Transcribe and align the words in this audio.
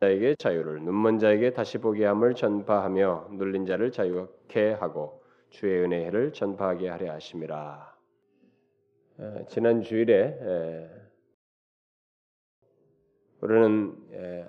자에게 0.00 0.34
자유를 0.36 0.82
눈먼 0.82 1.18
자에게 1.18 1.52
다시 1.52 1.78
보게 1.78 2.04
함을 2.04 2.34
전파하며 2.34 3.28
눌린 3.32 3.64
자를 3.64 3.90
자유케 3.90 4.72
하고 4.72 5.22
주의 5.48 5.82
은혜를 5.82 6.32
전파하게 6.34 6.88
하려 6.88 7.12
하심이라. 7.12 7.96
지난 9.48 9.80
주일에 9.80 10.38
우리는 13.40 13.96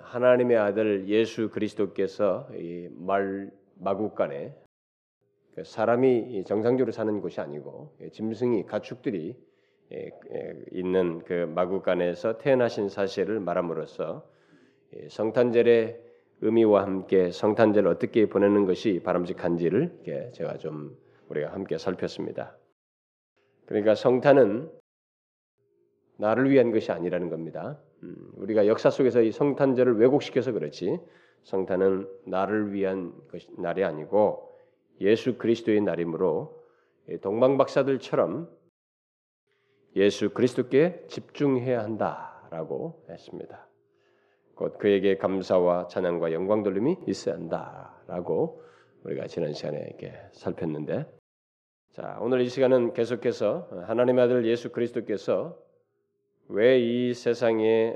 하나님의 0.02 0.58
아들 0.58 1.08
예수 1.08 1.48
그리스도께서 1.50 2.50
말 2.90 3.50
마국간에 3.76 4.54
그 5.54 5.64
사람이 5.64 6.44
정상적으로 6.44 6.92
사는 6.92 7.20
곳이 7.22 7.40
아니고 7.40 7.96
짐승이 8.12 8.66
가축들이 8.66 9.34
있는 10.72 11.24
그 11.24 11.32
마국간에서 11.54 12.36
태어나신 12.36 12.90
사실을 12.90 13.40
말함으로써 13.40 14.28
성탄절의 15.08 16.08
의미와 16.40 16.82
함께 16.82 17.30
성탄절을 17.30 17.90
어떻게 17.90 18.28
보내는 18.28 18.64
것이 18.64 19.00
바람직한지를 19.02 20.30
제가 20.34 20.58
좀 20.58 20.96
우리가 21.28 21.52
함께 21.52 21.78
살폈습니다. 21.78 22.56
그러니까 23.66 23.94
성탄은 23.94 24.70
나를 26.16 26.50
위한 26.50 26.72
것이 26.72 26.90
아니라는 26.90 27.28
겁니다. 27.28 27.80
음, 28.02 28.32
우리가 28.36 28.66
역사 28.66 28.90
속에서 28.90 29.22
이 29.22 29.32
성탄절을 29.32 29.98
왜곡시켜서 29.98 30.52
그렇지 30.52 30.98
성탄은 31.44 32.08
나를 32.26 32.72
위한 32.72 33.12
것이 33.30 33.48
날이 33.58 33.84
아니고 33.84 34.56
예수 35.00 35.38
그리스도의 35.38 35.80
날이므로 35.80 36.62
동방 37.22 37.56
박사들처럼 37.56 38.50
예수 39.96 40.30
그리스도께 40.30 41.04
집중해야 41.08 41.82
한다라고 41.82 43.04
했습니다. 43.08 43.67
곧 44.58 44.76
그에게 44.78 45.16
감사와 45.16 45.86
찬양과 45.86 46.32
영광 46.32 46.64
돌림이 46.64 46.96
있어야 47.06 47.36
한다라고 47.36 48.62
우리가 49.04 49.28
지난 49.28 49.52
시간에 49.52 49.78
이렇게 49.78 50.12
살폈는데 50.32 51.06
자 51.92 52.18
오늘 52.20 52.40
이 52.40 52.48
시간은 52.48 52.92
계속해서 52.92 53.68
하나님의 53.86 54.24
아들 54.24 54.44
예수 54.46 54.70
그리스도께서 54.70 55.56
왜 56.50 56.80
이 56.80 57.14
세상에 57.14 57.94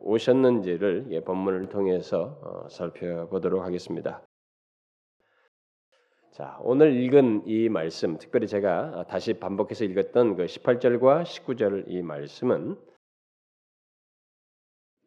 오셨는지를 0.00 1.22
본문을 1.24 1.68
통해서 1.68 2.38
어, 2.42 2.68
살펴보도록 2.68 3.64
하겠습니다. 3.64 4.20
자, 6.32 6.58
오늘 6.62 7.00
읽은 7.00 7.44
이 7.46 7.68
말씀, 7.68 8.18
특별히 8.18 8.48
제가 8.48 9.04
다시 9.08 9.34
반복해서 9.34 9.84
읽었던 9.84 10.34
그 10.34 10.46
18절과 10.46 11.22
19절 11.22 11.84
이 11.86 12.02
말씀은 12.02 12.76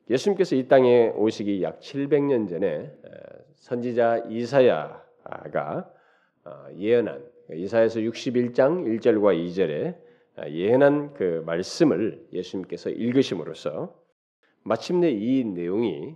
예수님께서 0.09 0.55
이 0.55 0.67
땅에 0.67 1.09
오시기 1.09 1.61
약 1.63 1.79
700년 1.79 2.49
전에 2.49 2.91
선지자 3.55 4.25
이사야가 4.29 5.91
어, 6.45 6.67
예언한 6.77 7.25
이사야서 7.53 7.99
61장 8.01 8.99
1절과 8.99 9.35
2절에 9.45 9.97
예언한 10.49 11.13
그 11.13 11.43
말씀을 11.45 12.27
예수님께서 12.31 12.89
읽으심으로써 12.89 13.93
마침내 14.63 15.09
이 15.11 15.43
내용이 15.43 16.15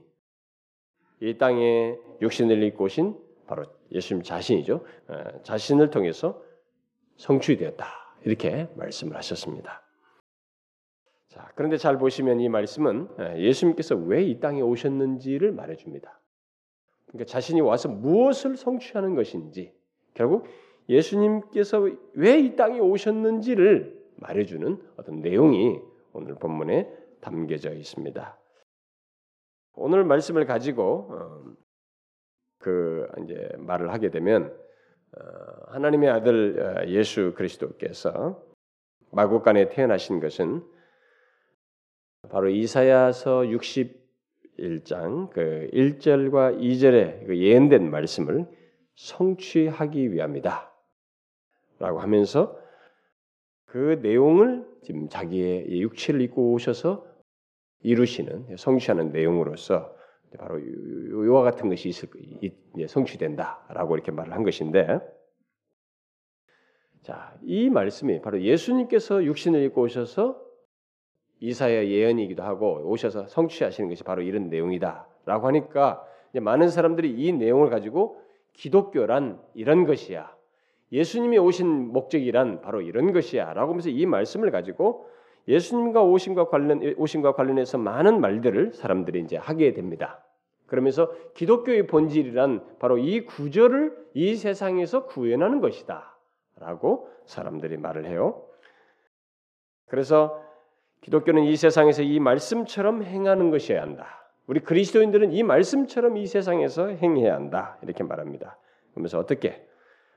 이 1.22 1.38
땅에 1.38 1.98
육신을 2.22 2.64
입고 2.64 2.86
오신 2.86 3.16
바로 3.48 3.66
예수님 3.92 4.23
자신이죠. 4.23 4.86
자신을 5.44 5.89
통해서 5.89 6.42
성취되었다. 7.17 7.86
이렇게 8.26 8.67
말씀을 8.76 9.16
하셨습니다. 9.17 9.81
자, 11.32 11.50
그런데 11.56 11.78
잘 11.78 11.98
보시면 11.98 12.42
이 12.42 12.50
말씀은 12.50 13.08
예수님께서 13.38 13.96
왜 13.96 14.26
이 14.26 14.42
땅에 14.42 14.62
오셨는지를 14.62 15.54
말해줍니다. 15.54 16.20
그러니까 17.08 17.26
자신이 17.26 17.62
와서 17.62 17.88
무엇을 17.88 18.58
성취하는 18.58 19.16
것인지, 19.16 19.73
결국 20.14 20.46
예수님께서 20.90 21.88
왜 22.16 22.40
이 22.42 22.56
땅에 22.58 22.80
오셨는지를 22.80 23.98
말해주는 24.17 24.78
어떤 24.98 25.22
내용이 25.22 25.80
오늘 26.11 26.36
본문에 26.36 26.92
담겨져 27.22 27.72
있습니다. 27.72 28.38
오늘 29.76 30.04
말씀을 30.04 30.45
가지고 30.45 31.08
어, 31.11 31.44
그 32.60 33.08
이제 33.23 33.50
말을 33.58 33.94
하게 33.94 34.11
되면 34.11 34.54
어, 35.17 35.22
하나님의 35.67 36.10
아들 36.10 36.60
어, 36.60 36.88
예수 36.88 37.34
그리스도께서 37.38 38.44
마국간에 39.14 39.70
태어나신 39.70 40.20
것은 40.20 40.61
바로 42.30 42.49
이사야서 42.49 43.42
61장 44.59 45.30
그 45.32 45.70
1절과 45.73 46.59
2절의 46.59 47.26
그 47.26 47.37
예언된 47.37 47.89
말씀을 47.89 48.48
성취하기 48.95 50.14
위함이다. 50.14 50.71
라고 51.80 51.99
하면서 51.99 52.60
그 53.65 53.99
내용을 54.02 54.67
지금 54.83 55.10
자기의 55.10 55.81
육체를 55.81 56.21
입고 56.21 56.54
오셔서 56.54 57.05
이루시는 57.80 58.55
성취하는 58.58 59.11
내용으로서 59.11 59.95
바로 60.37 60.61
요와 60.61 61.43
같은 61.43 61.70
것이 61.70 61.89
있을 61.89 62.08
성취된다라고 62.87 63.95
이렇게 63.95 64.11
말을 64.11 64.33
한 64.33 64.43
것인데 64.43 64.99
자, 67.02 67.36
이 67.42 67.70
말씀이 67.70 68.21
바로 68.21 68.42
예수님께서 68.42 69.23
육신을 69.23 69.64
입고 69.64 69.81
오셔서 69.81 70.41
이사야 71.42 71.88
예언이기도 71.88 72.44
하고 72.44 72.82
오셔서 72.86 73.28
성취하시는 73.28 73.90
것이 73.90 74.04
바로 74.04 74.22
이런 74.22 74.50
내용이다라고 74.50 75.48
하니까 75.48 76.06
많은 76.40 76.70
사람들이 76.70 77.12
이 77.12 77.34
내용을 77.34 77.70
가지고 77.70 78.22
기독교란 78.54 79.42
이런 79.56 79.86
것이야. 79.86 80.34
예수님이 80.92 81.40
오신 81.40 81.92
목적이란 81.94 82.62
바로 82.62 82.82
이런 82.82 83.12
것이야라고 83.12 83.72
하면서 83.72 83.90
이 83.90 84.06
말씀을 84.06 84.52
가지고 84.52 85.08
예수님과 85.48 86.04
오심과 86.04 86.50
관련 86.50 86.94
오심과 86.98 87.34
관련해서 87.34 87.80
많은 87.80 88.22
말들을 88.22 88.73
사람들이 88.73 89.22
이제 89.22 89.36
하게 89.36 89.73
됩니다. 89.73 90.23
그러면서 90.68 91.12
기독교의 91.34 91.88
본질이란 91.88 92.78
바로 92.80 92.98
이 92.98 93.26
구절을 93.26 93.98
이 94.14 94.36
세상에서 94.36 95.08
구현하는 95.08 95.60
것이다라고 95.60 97.10
사람들이 97.26 97.78
말을 97.78 98.06
해요. 98.06 98.44
그래서 99.88 100.42
기독교는 101.02 101.44
이 101.44 101.56
세상에서 101.56 102.04
이 102.04 102.20
말씀처럼 102.20 103.04
행하는 103.04 103.50
것이어야 103.50 103.82
한다. 103.82 104.22
우리 104.45 104.60
그리스도인들은 104.60 105.32
이 105.32 105.44
말씀처럼 105.44 106.17
이 106.17 106.28
세상에서 106.28 106.88
행해야 106.88 107.34
한다. 107.34 107.78
이렇게 107.82 108.04
말합니다. 108.04 108.58
그러면서 108.92 109.20
어떻게? 109.20 109.66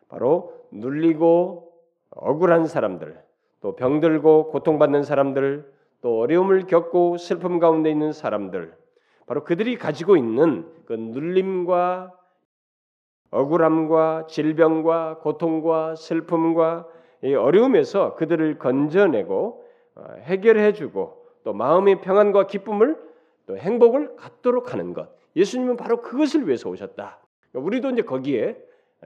바로 0.09 0.53
눌리고 0.71 1.73
억울한 2.11 2.67
사람들, 2.67 3.19
또 3.61 3.77
병들고 3.77 4.49
고통받는 4.49 5.03
사람들, 5.03 5.73
또 6.03 6.21
어려움을 6.21 6.67
겪고 6.67 7.17
슬픔 7.17 7.59
가운데 7.59 7.91
있는 7.91 8.13
사람들, 8.13 8.77
바로 9.27 9.43
그들이 9.43 9.79
가지고 9.79 10.17
있는 10.17 10.71
그 10.85 10.93
눌림과 10.93 12.13
억울함과 13.31 14.27
질병과 14.29 15.19
고통과 15.19 15.95
슬픔과 15.95 16.87
어려움에서 17.23 18.15
그들을 18.17 18.59
건져내고 18.59 19.63
어, 19.63 19.64
해결해주고 20.23 21.25
또 21.45 21.53
마음의 21.53 22.01
평안과 22.01 22.47
기쁨을 22.47 22.97
또 23.47 23.57
행복을 23.57 24.17
갖도록 24.17 24.73
하는 24.73 24.95
것. 24.95 25.09
예수님은 25.37 25.77
바로 25.77 26.01
그것을 26.01 26.47
위해서 26.47 26.71
오셨다. 26.71 27.21
우리도 27.53 27.91
이제 27.91 28.03
거기에 28.03 28.57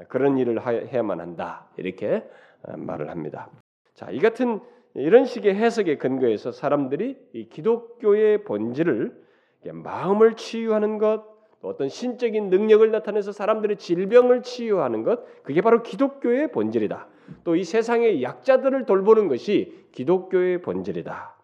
그런 0.09 0.38
일을 0.38 0.65
해야만 0.65 1.21
한다. 1.21 1.69
이렇게 1.76 2.25
어, 2.62 2.76
말을 2.76 3.10
합니다. 3.10 3.50
자, 3.94 4.10
이 4.10 4.21
같은 4.21 4.60
이런 4.94 5.25
식의 5.25 5.54
해석에 5.54 5.99
근거해서 5.99 6.53
사람들이 6.53 7.16
이 7.32 7.49
기독교의 7.49 8.44
본질을 8.44 9.28
마음을 9.72 10.34
치유하는 10.34 10.99
것, 10.99 11.25
어떤 11.62 11.88
신적인 11.88 12.50
능력을 12.50 12.88
나타내서 12.90 13.32
사람들의 13.32 13.76
질병을 13.76 14.43
치유하는 14.43 15.02
것, 15.02 15.43
그게 15.43 15.61
바로 15.61 15.82
기독교의 15.82 16.52
본질이다. 16.52 17.08
또 17.44 17.56
이 17.56 17.64
세상의 17.64 18.22
약자들을 18.22 18.86
돌보는 18.86 19.28
것이 19.28 19.88
기독교의 19.92 20.62
본질이다. 20.62 21.36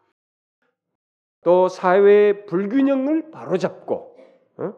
또 1.44 1.68
사회의 1.68 2.46
불균형을 2.46 3.30
바로잡고, 3.30 4.16
어? 4.58 4.74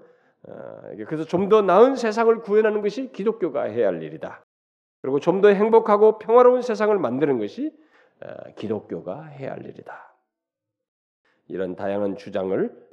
어 0.49 0.81
그래서 1.07 1.25
좀 1.25 1.49
더 1.49 1.63
나은 1.63 1.97
세상을 1.97 2.37
구현하는 2.41 2.83
것이 2.83 3.13
기독교가 3.13 3.63
해야 3.65 3.89
할 3.89 4.03
일이다. 4.03 4.43
그리고 5.03 5.21
좀 5.21 5.41
더 5.41 5.49
행복하고 5.49 6.19
평화로운 6.19 6.63
세상을 6.63 6.97
만드는 6.99 7.39
것이 7.39 7.73
어, 8.23 8.53
기독교가 8.57 9.25
해야 9.25 9.53
할 9.53 9.65
일이다. 9.65 10.17
이런 11.49 11.77
다양한 11.77 12.17
주장을 12.17 12.87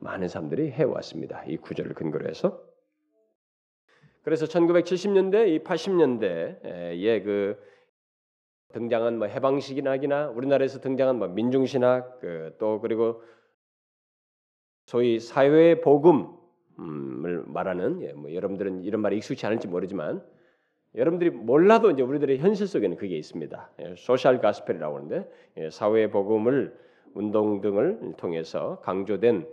많은 0.00 0.28
사람들이 0.28 0.70
해왔습니다. 0.72 1.44
이 1.44 1.56
구절을 1.56 1.94
근거로 1.94 2.28
해서. 2.28 2.60
그래서 4.24 4.46
1970년대, 4.46 5.48
이 5.48 5.58
80년대에 5.60 7.22
그 7.22 7.56
등장한 8.72 9.18
뭐 9.18 9.28
해방신학이거나 9.28 10.30
우리나라에서 10.30 10.80
등장한 10.80 11.18
뭐 11.18 11.28
민중신학 11.28 12.20
그 12.20 12.54
또 12.58 12.80
그리고 12.80 13.22
소위 14.86 15.18
사회 15.18 15.80
복음을 15.80 16.34
말하는 17.46 18.02
예, 18.02 18.12
뭐 18.12 18.32
여러분들은 18.34 18.82
이런 18.82 19.00
말이 19.00 19.16
익숙치 19.16 19.46
않을지 19.46 19.68
모르지만 19.68 20.22
여러분들이 20.94 21.30
몰라도 21.30 21.90
이제 21.90 22.02
우리들의 22.02 22.38
현실 22.38 22.66
속에는 22.66 22.96
그게 22.96 23.16
있습니다. 23.16 23.70
예, 23.80 23.94
social 23.96 24.40
gospel이라고 24.40 24.96
하는데 24.96 25.30
예, 25.58 25.70
사회 25.70 26.10
복음을 26.10 26.76
운동 27.14 27.60
등을 27.60 28.14
통해서 28.16 28.80
강조된 28.82 29.46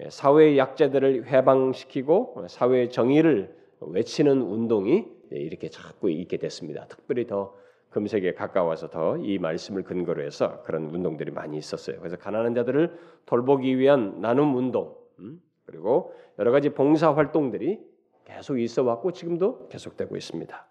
예, 0.00 0.10
사회 0.10 0.56
약자들을 0.56 1.26
해방시키고 1.26 2.46
사회 2.48 2.88
정의를 2.88 3.57
외치는 3.80 4.42
운동이 4.42 5.06
이렇게 5.30 5.68
자꾸 5.68 6.10
있게 6.10 6.36
됐습니다. 6.38 6.86
특별히 6.86 7.26
더 7.26 7.54
금색에 7.90 8.34
가까워서 8.34 8.90
더 8.90 9.16
이 9.16 9.38
말씀을 9.38 9.82
근거로 9.82 10.22
해서 10.22 10.62
그런 10.64 10.84
운동들이 10.84 11.30
많이 11.30 11.56
있었어요. 11.56 11.98
그래서 11.98 12.16
가난한 12.16 12.54
자들을 12.54 12.98
돌보기 13.26 13.78
위한 13.78 14.20
나눔 14.20 14.54
운동 14.56 14.94
음, 15.20 15.40
그리고 15.64 16.12
여러 16.38 16.50
가지 16.50 16.70
봉사 16.70 17.12
활동들이 17.14 17.80
계속 18.24 18.58
있어 18.58 18.82
왔고 18.82 19.12
지금도 19.12 19.68
계속되고 19.68 20.16
있습니다. 20.16 20.66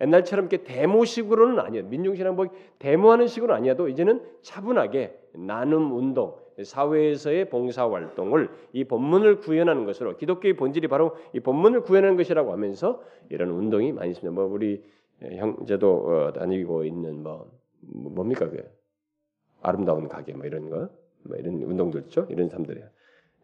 옛날처럼 0.00 0.46
이렇게 0.46 0.64
데모식으로는 0.64 1.58
아니에요. 1.60 1.86
민중신앙 1.86 2.34
뭐 2.36 2.46
데모하는 2.78 3.26
식으로 3.26 3.54
아니어도 3.54 3.88
이제는 3.88 4.22
차분하게 4.42 5.18
나눔 5.34 5.96
운동, 5.96 6.36
사회에서의 6.62 7.48
봉사 7.48 7.88
활동을 7.88 8.50
이 8.72 8.84
본문을 8.84 9.40
구현하는 9.40 9.84
것으로 9.84 10.16
기독교의 10.16 10.56
본질이 10.56 10.88
바로 10.88 11.16
이 11.32 11.40
본문을 11.40 11.82
구현하는 11.82 12.16
것이라고 12.16 12.52
하면서 12.52 13.02
이런 13.30 13.50
운동이 13.50 13.92
많이 13.92 14.10
있습니다. 14.10 14.34
뭐 14.34 14.44
우리 14.52 14.82
형제도 15.20 16.04
어, 16.06 16.32
다니고 16.32 16.84
있는 16.84 17.22
뭐 17.22 17.50
뭡니까 17.80 18.48
그 18.48 18.62
아름다운 19.62 20.08
가게 20.08 20.32
뭐 20.32 20.46
이런 20.46 20.68
거, 20.68 20.88
뭐 21.22 21.36
이런 21.36 21.62
운동들 21.62 22.02
있죠. 22.02 22.26
이런 22.28 22.48
사람들이 22.48 22.82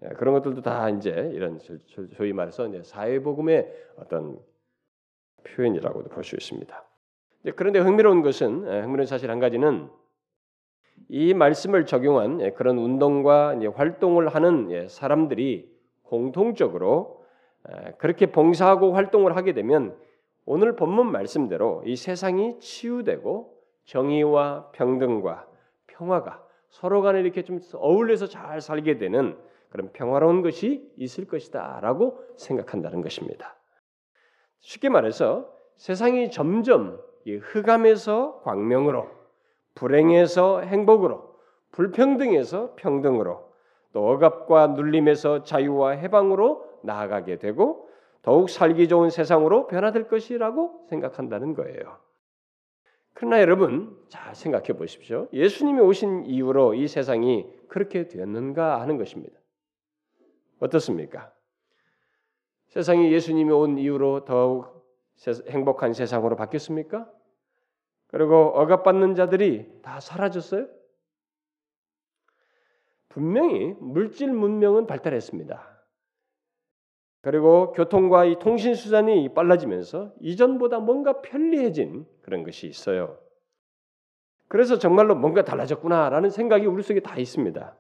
예, 0.02 0.08
그런 0.10 0.34
것들도 0.34 0.62
다 0.62 0.90
이제 0.90 1.30
이런 1.34 1.58
소위 2.16 2.32
말해서 2.32 2.66
이제 2.68 2.82
사회복음의 2.82 3.72
어떤 3.96 4.38
표현이라고도 5.44 6.08
볼 6.10 6.24
수 6.24 6.36
있습니다. 6.36 6.84
그런데 7.56 7.78
흥미로운 7.78 8.22
것은 8.22 8.66
예, 8.68 8.80
흥미로운 8.80 9.06
사실 9.06 9.30
한 9.30 9.38
가지는 9.38 9.88
이 11.08 11.34
말씀을 11.34 11.86
적용한 11.86 12.40
예, 12.40 12.50
그런 12.50 12.78
운동과 12.78 13.56
활동을 13.74 14.28
하는 14.28 14.70
예, 14.70 14.88
사람들이 14.88 15.70
공통적으로 16.02 17.18
그렇게 17.98 18.26
봉사하고 18.32 18.94
활동을 18.94 19.36
하게 19.36 19.52
되면 19.52 19.94
오늘 20.46 20.74
본문 20.74 21.12
말씀대로 21.12 21.82
이 21.84 21.96
세상이 21.96 22.60
치유되고 22.60 23.54
정의와 23.84 24.70
평등과 24.72 25.46
평화가 25.86 26.42
서로 26.70 27.02
간에 27.02 27.20
이렇게 27.20 27.42
좀 27.42 27.60
어울려서 27.74 28.28
잘 28.28 28.62
살게 28.62 28.96
되는 28.96 29.36
그런 29.68 29.92
평화로운 29.92 30.40
것이 30.40 30.90
있을 30.96 31.26
것이다라고 31.26 32.18
생각한다는 32.36 33.02
것입니다. 33.02 33.56
쉽게 34.60 34.88
말해서 34.88 35.52
세상이 35.76 36.30
점점 36.30 36.98
흑암에서 37.26 38.40
광명으로, 38.40 39.17
불행에서 39.78 40.62
행복으로, 40.62 41.36
불평등에서 41.70 42.74
평등으로, 42.74 43.48
또 43.92 44.10
억압과 44.10 44.68
눌림에서 44.68 45.44
자유와 45.44 45.92
해방으로 45.92 46.68
나아가게 46.82 47.38
되고 47.38 47.88
더욱 48.22 48.50
살기 48.50 48.88
좋은 48.88 49.10
세상으로 49.10 49.68
변화될 49.68 50.08
것이라고 50.08 50.84
생각한다는 50.88 51.54
거예요. 51.54 51.98
그러나 53.14 53.40
여러분 53.40 53.96
잘 54.08 54.34
생각해 54.34 54.74
보십시오. 54.74 55.28
예수님이 55.32 55.80
오신 55.80 56.26
이후로 56.26 56.74
이 56.74 56.88
세상이 56.88 57.48
그렇게 57.68 58.08
되었는가 58.08 58.80
하는 58.80 58.98
것입니다. 58.98 59.38
어떻습니까? 60.58 61.32
세상이 62.68 63.12
예수님이 63.12 63.52
온 63.52 63.78
이후로 63.78 64.24
더욱 64.24 64.84
행복한 65.48 65.92
세상으로 65.92 66.36
바뀌었습니까? 66.36 67.08
그리고 68.08 68.52
억압받는 68.54 69.14
자들이 69.14 69.80
다 69.82 70.00
사라졌어요? 70.00 70.66
분명히 73.08 73.74
물질 73.80 74.32
문명은 74.32 74.86
발달했습니다. 74.86 75.78
그리고 77.20 77.72
교통과 77.72 78.24
이 78.24 78.38
통신 78.38 78.74
수단이 78.74 79.34
빨라지면서 79.34 80.12
이전보다 80.20 80.78
뭔가 80.78 81.20
편리해진 81.20 82.06
그런 82.22 82.44
것이 82.44 82.66
있어요. 82.66 83.18
그래서 84.46 84.78
정말로 84.78 85.14
뭔가 85.14 85.44
달라졌구나라는 85.44 86.30
생각이 86.30 86.66
우리 86.66 86.82
속에 86.82 87.00
다 87.00 87.18
있습니다. 87.18 87.76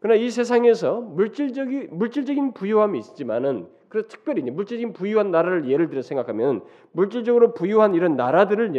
그러나 0.00 0.20
이 0.20 0.30
세상에서 0.30 1.00
물질적인 1.00 1.88
물질적인 1.90 2.54
부유함이 2.54 2.98
있지만은 3.00 3.68
그 3.88 4.06
특별히 4.06 4.42
물질적인 4.50 4.92
부유한 4.92 5.30
나라를 5.30 5.68
예를 5.68 5.88
들어 5.90 6.00
생각하면 6.00 6.64
물질적으로 6.92 7.52
부유한 7.52 7.94
이런 7.94 8.16
나라들을 8.16 8.72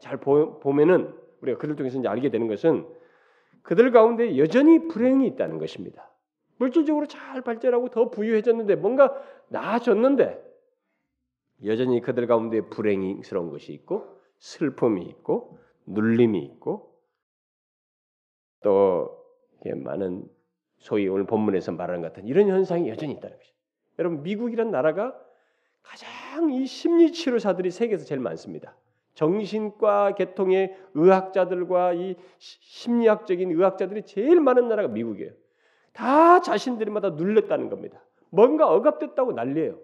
잘 0.00 0.16
보면은 0.18 1.14
우리가 1.42 1.58
그들 1.58 1.76
통해서 1.76 1.98
이제 1.98 2.08
알게 2.08 2.30
되는 2.30 2.48
것은 2.48 2.86
그들 3.62 3.90
가운데 3.92 4.36
여전히 4.38 4.88
불행이 4.88 5.26
있다는 5.28 5.58
것입니다. 5.58 6.10
물질적으로 6.56 7.06
잘 7.06 7.40
발전하고 7.42 7.88
더 7.90 8.10
부유해졌는데 8.10 8.76
뭔가 8.76 9.14
나아졌는데 9.48 10.50
여전히 11.64 12.00
그들 12.00 12.26
가운데 12.26 12.62
불행스러운 12.62 13.50
것이 13.50 13.72
있고 13.72 14.20
슬픔이 14.38 15.02
있고 15.04 15.58
눌림이 15.86 16.38
있고 16.38 16.94
또 18.62 19.24
많은 19.64 20.24
소위 20.78 21.08
오늘 21.08 21.26
본문에서 21.26 21.72
말하는 21.72 22.00
같은 22.02 22.26
이런 22.26 22.48
현상이 22.48 22.88
여전히 22.88 23.12
있다는 23.12 23.36
것이죠. 23.36 23.54
여러분 23.98 24.22
미국이란 24.22 24.70
나라가 24.70 25.18
가장 25.82 26.52
이 26.52 26.66
심리 26.66 27.12
치료사들이 27.12 27.70
세계에서 27.70 28.04
제일 28.04 28.20
많습니다. 28.20 28.76
정신과 29.20 30.14
계통의 30.14 30.74
의학자들과 30.94 31.92
이 31.92 32.16
심리학적인 32.38 33.50
의학자들이 33.50 34.04
제일 34.06 34.40
많은 34.40 34.66
나라가 34.68 34.88
미국이에요. 34.88 35.32
다 35.92 36.40
자신들마다 36.40 37.10
눌렸다는 37.10 37.68
겁니다. 37.68 38.02
뭔가 38.30 38.72
억압됐다고 38.72 39.32
난리예요. 39.32 39.78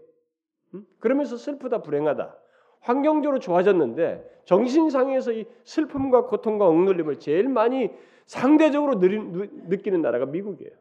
그러면서 1.00 1.36
슬프다 1.36 1.82
불행하다. 1.82 2.34
환경적으로 2.80 3.38
좋아졌는데 3.38 4.40
정신상에서 4.46 5.32
이 5.32 5.44
슬픔과 5.64 6.28
고통과 6.28 6.66
억눌림을 6.66 7.18
제일 7.18 7.50
많이 7.50 7.90
상대적으로 8.24 8.94
느끼는 8.94 10.00
나라가 10.00 10.24
미국이에요. 10.24 10.72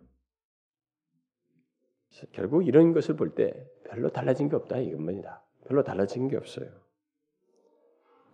결국 2.32 2.66
이런 2.66 2.94
것을 2.94 3.18
볼 3.18 3.36
때 3.36 3.52
별로 3.84 4.08
달라진 4.08 4.48
게 4.48 4.56
없다 4.56 4.78
이겁니다. 4.78 5.44
별로 5.68 5.84
달라진 5.84 6.30
게 6.30 6.38
없어요. 6.38 6.85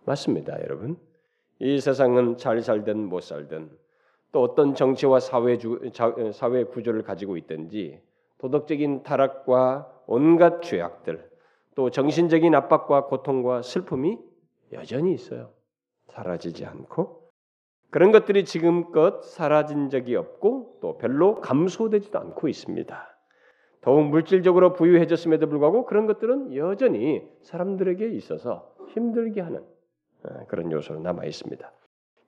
맞습니다, 0.04 0.60
여러분. 0.62 0.96
이 1.58 1.80
세상은 1.80 2.36
잘 2.36 2.60
살든 2.60 3.08
못 3.08 3.22
살든 3.22 3.70
또 4.32 4.42
어떤 4.42 4.74
정치와 4.74 5.20
사회 5.20 5.58
주, 5.58 5.78
사회 6.32 6.64
구조를 6.64 7.02
가지고 7.02 7.36
있든지 7.36 8.00
도덕적인 8.38 9.04
타락과 9.04 10.02
온갖 10.06 10.62
죄악들 10.62 11.30
또 11.74 11.90
정신적인 11.90 12.54
압박과 12.54 13.06
고통과 13.06 13.62
슬픔이 13.62 14.18
여전히 14.72 15.12
있어요. 15.12 15.50
사라지지 16.08 16.66
않고 16.66 17.30
그런 17.90 18.10
것들이 18.10 18.44
지금껏 18.44 19.22
사라진 19.22 19.90
적이 19.90 20.16
없고 20.16 20.78
또 20.80 20.98
별로 20.98 21.40
감소되지도 21.40 22.18
않고 22.18 22.48
있습니다. 22.48 23.08
더욱 23.82 24.08
물질적으로 24.08 24.72
부유해졌음에도 24.72 25.48
불구하고 25.48 25.84
그런 25.84 26.06
것들은 26.06 26.56
여전히 26.56 27.22
사람들에게 27.42 28.08
있어서 28.08 28.74
힘들게 28.88 29.40
하는 29.40 29.60
어, 29.60 29.71
그런 30.48 30.70
요소로 30.70 31.00
남아 31.00 31.24
있습니다. 31.24 31.72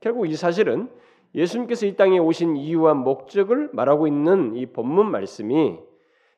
결국 0.01 0.29
이 0.29 0.35
사실은 0.35 0.89
예수님께서 1.35 1.87
이 1.87 1.97
땅에 1.97 2.19
오신 2.19 2.57
이유와 2.57 2.95
목적을 2.95 3.71
말하고 3.73 4.07
있는 4.07 4.55
이 4.55 4.67
본문 4.67 5.11
말씀이 5.11 5.79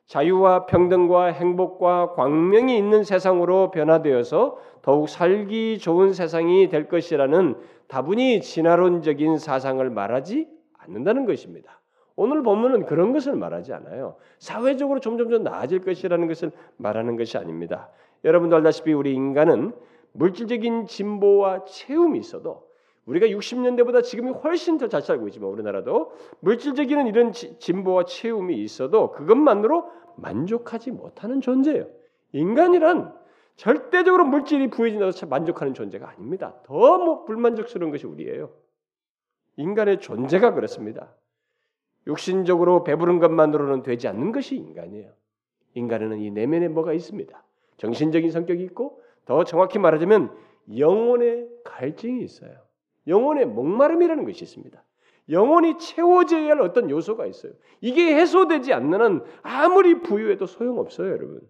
자유와 0.07 0.67
평등과 0.67 1.27
행복과 1.27 2.13
광명이 2.13 2.79
있는 2.79 3.03
세상으로 3.03 3.73
변화되어서 3.73 4.57
더욱 4.83 5.09
살기 5.09 5.79
좋은 5.79 6.13
세상이 6.13 6.69
될 6.69 6.89
것이라는 6.89 7.57
다분히 7.89 8.41
진화론적인 8.41 9.39
사상을 9.39 9.89
말하지 9.91 10.49
않는다는 10.79 11.27
것입니다. 11.27 11.81
오늘 12.15 12.43
본문은 12.43 12.87
그런 12.87 13.13
것을 13.13 13.35
말하지 13.35 13.75
않아요. 13.75 14.17
사회적으로 14.39 15.01
점점점 15.01 15.43
나아질 15.43 15.81
것이라는 15.81 16.29
것을 16.29 16.53
말하는 16.77 17.17
것이 17.17 17.37
아닙니다. 17.37 17.91
여러분도 18.25 18.57
알다시피 18.57 18.93
우리 18.93 19.13
인간은 19.13 19.73
물질적인 20.17 20.87
진보와 20.87 21.65
체험이 21.65 22.19
있어도 22.19 22.67
우리가 23.07 23.27
60년대보다 23.27 24.03
지금이 24.03 24.33
훨씬 24.33 24.79
더 24.79 24.89
잘 24.89 25.01
살고 25.03 25.29
있지만 25.29 25.51
우리나라도 25.51 26.13
물질적인 26.41 27.07
이런 27.07 27.33
진보와 27.33 28.05
체험이 28.05 28.63
있어도 28.63 29.13
그것만으로 29.13 29.89
만족하지 30.17 30.91
못하는 30.91 31.41
존재예요. 31.41 31.87
인간이란 32.33 33.15
절대적으로 33.57 34.25
물질이 34.25 34.69
부여진다고 34.71 35.13
만족하는 35.29 35.73
존재가 35.73 36.09
아닙니다. 36.09 36.61
더 36.65 36.99
뭐 36.99 37.25
불만족스러운 37.25 37.91
것이 37.91 38.07
우리예요. 38.07 38.51
인간의 39.57 40.01
존재가 40.01 40.53
그렇습니다. 40.55 41.15
육신적으로 42.07 42.85
배부른 42.85 43.19
것만으로는 43.19 43.83
되지 43.83 44.09
않는 44.09 44.33
것이 44.33 44.57
인간이에요. 44.57 45.13
인간에는 45.75 46.19
이 46.19 46.31
내면에 46.31 46.69
뭐가 46.69 46.93
있습니다. 46.93 47.43
정신적인 47.79 48.31
성격이 48.31 48.63
있고 48.65 49.01
더 49.27 49.45
정확히 49.45 49.79
말하자면 49.79 50.35
영혼의 50.79 51.49
갈증이 51.65 52.23
있어요. 52.23 52.53
영혼의 53.07 53.47
목마름이라는 53.47 54.25
것이 54.25 54.45
있습니다. 54.45 54.83
영혼이 55.29 55.79
채워져야 55.79 56.53
할 56.53 56.61
어떤 56.61 56.89
요소가 56.89 57.27
있어요. 57.27 57.53
이게 57.81 58.15
해소되지 58.15 58.73
않는 58.73 59.01
한 59.01 59.25
아무리 59.43 60.01
부유해도 60.01 60.47
소용없어요, 60.47 61.11
여러분. 61.11 61.41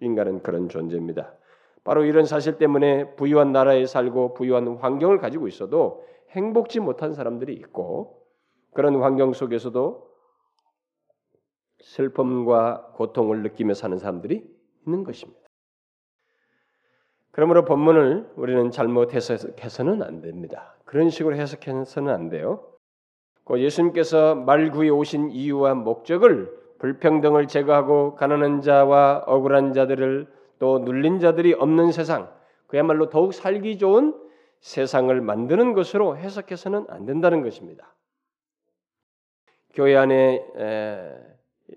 인간은 0.00 0.42
그런 0.42 0.68
존재입니다. 0.68 1.32
바로 1.84 2.04
이런 2.04 2.26
사실 2.26 2.58
때문에 2.58 3.14
부유한 3.14 3.52
나라에 3.52 3.86
살고 3.86 4.34
부유한 4.34 4.76
환경을 4.76 5.18
가지고 5.18 5.48
있어도 5.48 6.04
행복지 6.30 6.80
못한 6.80 7.14
사람들이 7.14 7.54
있고 7.54 8.22
그런 8.74 9.00
환경 9.00 9.32
속에서도 9.32 10.08
슬픔과 11.80 12.92
고통을 12.94 13.42
느끼며 13.42 13.74
사는 13.74 13.96
사람들이 13.96 14.44
있는 14.86 15.04
것입니다. 15.04 15.47
그러므로 17.38 17.64
본문을 17.64 18.32
우리는 18.34 18.72
잘못 18.72 19.14
해석해서는 19.14 20.02
안 20.02 20.20
됩니다. 20.20 20.74
그런 20.84 21.08
식으로 21.08 21.36
해석해서는 21.36 22.12
안 22.12 22.30
돼요. 22.30 22.66
예수님께서 23.48 24.34
말구에 24.34 24.88
오신 24.88 25.30
이유와 25.30 25.74
목적을 25.74 26.52
불평등을 26.80 27.46
제거하고 27.46 28.16
가난한 28.16 28.62
자와 28.62 29.22
억울한 29.28 29.72
자들을 29.72 30.26
또 30.58 30.80
눌린 30.80 31.20
자들이 31.20 31.54
없는 31.54 31.92
세상, 31.92 32.28
그야말로 32.66 33.08
더욱 33.08 33.32
살기 33.32 33.78
좋은 33.78 34.20
세상을 34.58 35.20
만드는 35.20 35.74
것으로 35.74 36.16
해석해서는 36.16 36.86
안 36.88 37.06
된다는 37.06 37.42
것입니다. 37.42 37.94
교회 39.74 39.94
안에 39.94 40.44
에, 40.56 41.12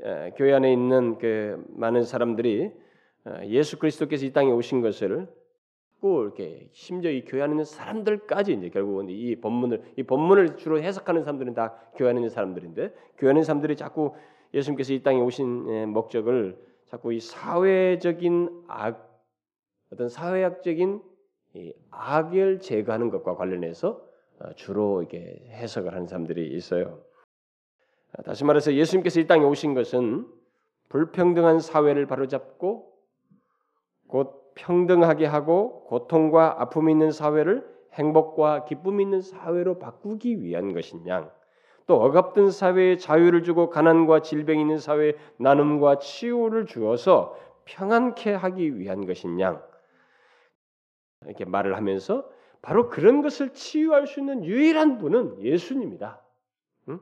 에, 0.01 0.31
교회 0.37 0.53
안에 0.55 0.73
있는 0.73 1.19
그 1.19 1.63
많은 1.69 2.01
사람들이 2.01 2.71
예수 3.43 3.77
그리스도께서 3.77 4.25
이 4.25 4.33
땅에 4.33 4.49
오신 4.49 4.81
것을 4.81 5.27
자꾸 6.01 6.23
이렇게 6.23 6.67
심지어 6.73 7.11
이 7.11 7.23
교회 7.23 7.43
안에 7.43 7.51
있는 7.51 7.63
사람들까지 7.63 8.53
이제 8.53 8.69
결국은 8.69 9.07
이 9.09 9.35
본문을 9.39 9.93
이 9.97 10.03
본문을 10.03 10.57
주로 10.57 10.81
해석하는 10.81 11.23
사람들은 11.23 11.53
다 11.53 11.75
교회 11.95 12.09
안에 12.09 12.17
있는 12.17 12.29
사람들인데 12.29 12.93
교회 13.19 13.29
안에 13.29 13.37
있는 13.37 13.43
사람들이 13.43 13.75
자꾸 13.75 14.15
예수님께서 14.51 14.93
이 14.93 15.03
땅에 15.03 15.21
오신 15.21 15.89
목적을 15.89 16.59
자꾸 16.89 17.13
이 17.13 17.19
사회적인 17.19 18.63
악 18.67 19.07
어떤 19.93 20.09
사회학적인 20.09 21.03
이 21.53 21.73
악을 21.91 22.59
제거하는 22.59 23.11
것과 23.11 23.35
관련해서 23.35 24.01
어, 24.39 24.53
주로 24.55 25.03
이게 25.03 25.45
해석을 25.51 25.93
하는 25.93 26.07
사람들이 26.07 26.47
있어요. 26.55 27.03
다시 28.25 28.43
말해서 28.43 28.73
예수님께서 28.73 29.19
이 29.19 29.27
땅에 29.27 29.43
오신 29.43 29.75
것은 29.75 30.27
불평등한 30.89 31.59
사회를 31.59 32.07
바로잡고 32.07 32.91
곧 34.07 34.40
평등하게 34.55 35.25
하고 35.25 35.83
고통과 35.85 36.61
아픔이 36.61 36.91
있는 36.91 37.11
사회를 37.11 37.69
행복과 37.93 38.65
기쁨이 38.65 39.03
있는 39.03 39.21
사회로 39.21 39.79
바꾸기 39.79 40.41
위한 40.43 40.73
것이냐? 40.73 41.29
또 41.87 42.01
억압된 42.01 42.51
사회에 42.51 42.97
자유를 42.97 43.43
주고 43.43 43.69
가난과 43.69 44.21
질병이 44.21 44.61
있는 44.61 44.77
사회에 44.77 45.15
나눔과 45.37 45.99
치유를 45.99 46.65
주어서 46.65 47.35
평안케 47.65 48.33
하기 48.33 48.79
위한 48.79 49.05
것이냐? 49.05 49.61
이렇게 51.25 51.45
말을 51.45 51.75
하면서 51.75 52.27
바로 52.61 52.89
그런 52.89 53.21
것을 53.21 53.53
치유할 53.53 54.07
수 54.07 54.19
있는 54.19 54.45
유일한 54.45 54.97
분은 54.99 55.41
예수님이다. 55.41 56.21
응? 56.89 56.99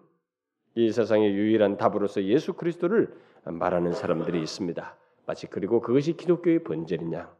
이 0.75 0.91
세상의 0.91 1.34
유일한 1.34 1.77
답으로서 1.77 2.24
예수 2.24 2.53
그리스도를 2.53 3.13
말하는 3.44 3.94
사람들이 3.94 4.41
있습니다. 4.41 4.96
마치 5.25 5.48
그리고 5.48 5.82
그것이 5.82 6.13
기독교의 6.13 6.63
본질이냐? 6.63 7.38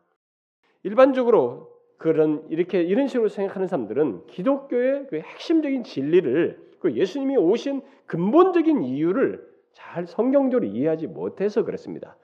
일반적으로 0.84 1.70
그런 1.98 2.46
이렇게 2.50 2.82
이런 2.82 3.08
식으로 3.08 3.28
생각하는 3.30 3.68
사람들은 3.68 4.28
기독교의 4.28 5.08
그 5.08 5.20
핵심적인 5.20 5.84
진리를 5.84 6.70
그 6.80 6.96
예수님이 6.96 7.36
오신 7.38 7.82
근본적인 8.06 8.84
이유를 8.84 9.48
잘 9.74 10.08
성경적으로 10.08 10.66
이해하지 10.66 11.08
못해서 11.08 11.64
그렇습니다. 11.64 12.18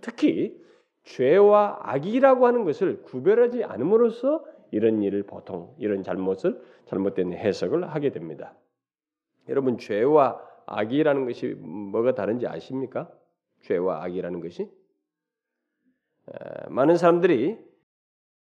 특히 0.00 0.60
죄와 1.04 1.78
악이라고 1.82 2.46
하는 2.46 2.64
것을 2.64 3.02
구별하지 3.02 3.64
않음으로써 3.64 4.44
이런 4.70 5.02
일을 5.02 5.22
보통 5.22 5.74
이런 5.78 6.02
잘못을 6.02 6.60
잘못된 6.86 7.32
해석을 7.32 7.88
하게 7.88 8.10
됩니다. 8.10 8.54
여러분 9.48 9.78
죄와 9.78 10.40
악이라는 10.66 11.26
것이 11.26 11.54
뭐가 11.58 12.14
다른지 12.14 12.46
아십니까? 12.46 13.10
죄와 13.62 14.02
악이라는 14.04 14.40
것이 14.40 14.68
많은 16.68 16.96
사람들이 16.96 17.58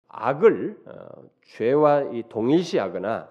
악을 0.09 0.83
어, 0.87 1.23
죄와 1.45 2.05
동일시하거나 2.29 3.31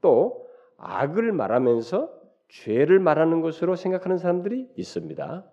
또 0.00 0.48
악을 0.78 1.32
말하면서 1.32 2.14
죄를 2.48 2.98
말하는 2.98 3.40
것으로 3.40 3.76
생각하는 3.76 4.18
사람들이 4.18 4.70
있습니다. 4.76 5.44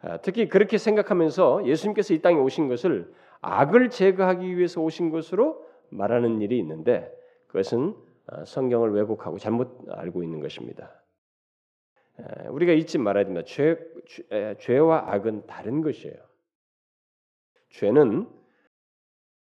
아, 0.00 0.16
특히 0.18 0.48
그렇게 0.48 0.78
생각하면서 0.78 1.66
예수님께서 1.66 2.14
이 2.14 2.20
땅에 2.20 2.38
오신 2.38 2.68
것을 2.68 3.12
악을 3.40 3.90
제거하기 3.90 4.56
위해서 4.56 4.80
오신 4.80 5.10
것으로 5.10 5.66
말하는 5.90 6.40
일이 6.40 6.58
있는데 6.58 7.12
그것은 7.48 7.94
어, 8.26 8.44
성경을 8.44 8.92
왜곡하고 8.92 9.38
잘못 9.38 9.86
알고 9.90 10.22
있는 10.22 10.40
것입니다. 10.40 10.92
우리가 12.50 12.72
잊지 12.72 12.98
말아야 12.98 13.24
됩니다. 13.24 13.46
죄, 13.46 13.78
죄와 14.58 15.12
악은 15.12 15.46
다른 15.46 15.82
것이에요. 15.82 16.16
죄는 17.70 18.28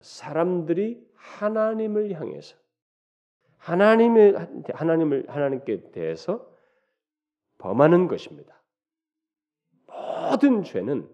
사람들이 0.05 1.03
하나님을 1.15 2.13
향해서 2.13 2.57
하나님의 3.57 4.35
하나님을 4.75 5.25
하나님께 5.29 5.91
대해서 5.93 6.47
범하는 7.57 8.07
것입니다. 8.07 8.63
모든 9.87 10.63
죄는 10.63 11.09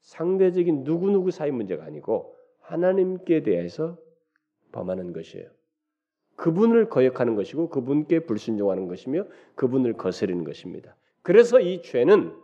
상대적인 0.00 0.82
누구 0.82 1.10
누구 1.10 1.30
사이 1.30 1.52
문제가 1.52 1.84
아니고 1.84 2.36
하나님께 2.62 3.44
대해서 3.44 3.96
범하는 4.72 5.12
것이에요. 5.12 5.48
그분을 6.34 6.88
거역하는 6.88 7.36
것이고 7.36 7.68
그분께 7.68 8.20
불순종하는 8.26 8.88
것이며 8.88 9.24
그분을 9.54 9.92
거스르는 9.94 10.42
것입니다. 10.42 10.96
그래서 11.22 11.60
이 11.60 11.80
죄는 11.82 12.36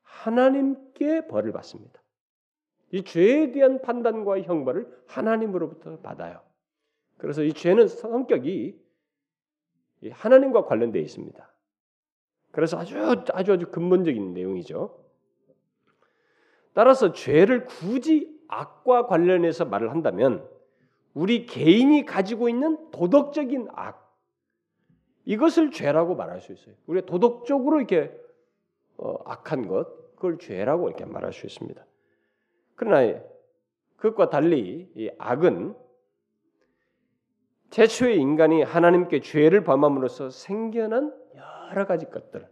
하나님께 0.00 1.26
벌을 1.28 1.52
받습니다. 1.52 2.01
이 2.92 3.02
죄에 3.02 3.52
대한 3.52 3.80
판단과 3.80 4.42
형벌을 4.42 4.86
하나님으로부터 5.06 5.98
받아요. 6.00 6.40
그래서 7.16 7.42
이 7.42 7.52
죄는 7.52 7.88
성격이 7.88 8.78
하나님과 10.10 10.66
관련되어 10.66 11.00
있습니다. 11.00 11.52
그래서 12.50 12.78
아주 12.78 12.98
아주 13.32 13.52
아주 13.52 13.70
근본적인 13.70 14.34
내용이죠. 14.34 15.02
따라서 16.74 17.12
죄를 17.12 17.64
굳이 17.64 18.38
악과 18.48 19.06
관련해서 19.06 19.64
말을 19.64 19.90
한다면 19.90 20.46
우리 21.14 21.46
개인이 21.46 22.04
가지고 22.04 22.50
있는 22.50 22.90
도덕적인 22.90 23.68
악 23.72 24.02
이것을 25.24 25.70
죄라고 25.70 26.14
말할 26.14 26.40
수 26.40 26.52
있어요. 26.52 26.74
우리가 26.86 27.06
도덕적으로 27.06 27.78
이렇게 27.78 28.14
어, 28.98 29.16
악한 29.24 29.66
것 29.68 30.14
그걸 30.16 30.38
죄라고 30.38 30.88
이렇게 30.88 31.06
말할 31.06 31.32
수 31.32 31.46
있습니다. 31.46 31.82
그러나 32.74 33.20
그것과 33.96 34.30
달리 34.30 34.90
이 34.94 35.10
악은 35.18 35.74
최초의 37.70 38.18
인간이 38.18 38.62
하나님께 38.62 39.20
죄를 39.20 39.64
범함으로써 39.64 40.30
생겨난 40.30 41.14
여러 41.70 41.86
가지 41.86 42.06
것들, 42.06 42.46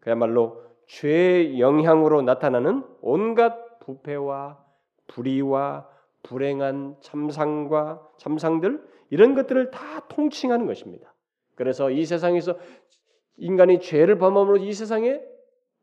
그야말로 0.00 0.64
죄의 0.86 1.60
영향으로 1.60 2.22
나타나는 2.22 2.84
온갖 3.00 3.78
부패와 3.80 4.62
불의와 5.06 5.88
불행한 6.22 6.96
참상과 7.00 8.08
참상들 8.16 8.82
이런 9.10 9.34
것들을 9.34 9.70
다 9.70 10.00
통칭하는 10.08 10.66
것입니다. 10.66 11.14
그래서 11.54 11.90
이 11.90 12.04
세상에서 12.04 12.58
인간이 13.36 13.80
죄를 13.80 14.18
범함으로 14.18 14.56
이 14.56 14.72
세상에 14.72 15.20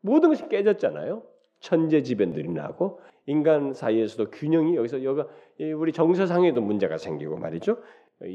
모든 0.00 0.30
것이 0.30 0.48
깨졌잖아요. 0.48 1.22
천재 1.60 2.02
지변들이 2.02 2.48
나고 2.48 3.00
인간 3.26 3.72
사이에서도 3.72 4.30
균형이 4.30 4.76
여기서 4.76 5.04
여가 5.04 5.28
우리 5.76 5.92
정서상에도 5.92 6.60
문제가 6.60 6.98
생기고 6.98 7.36
말이죠. 7.36 7.78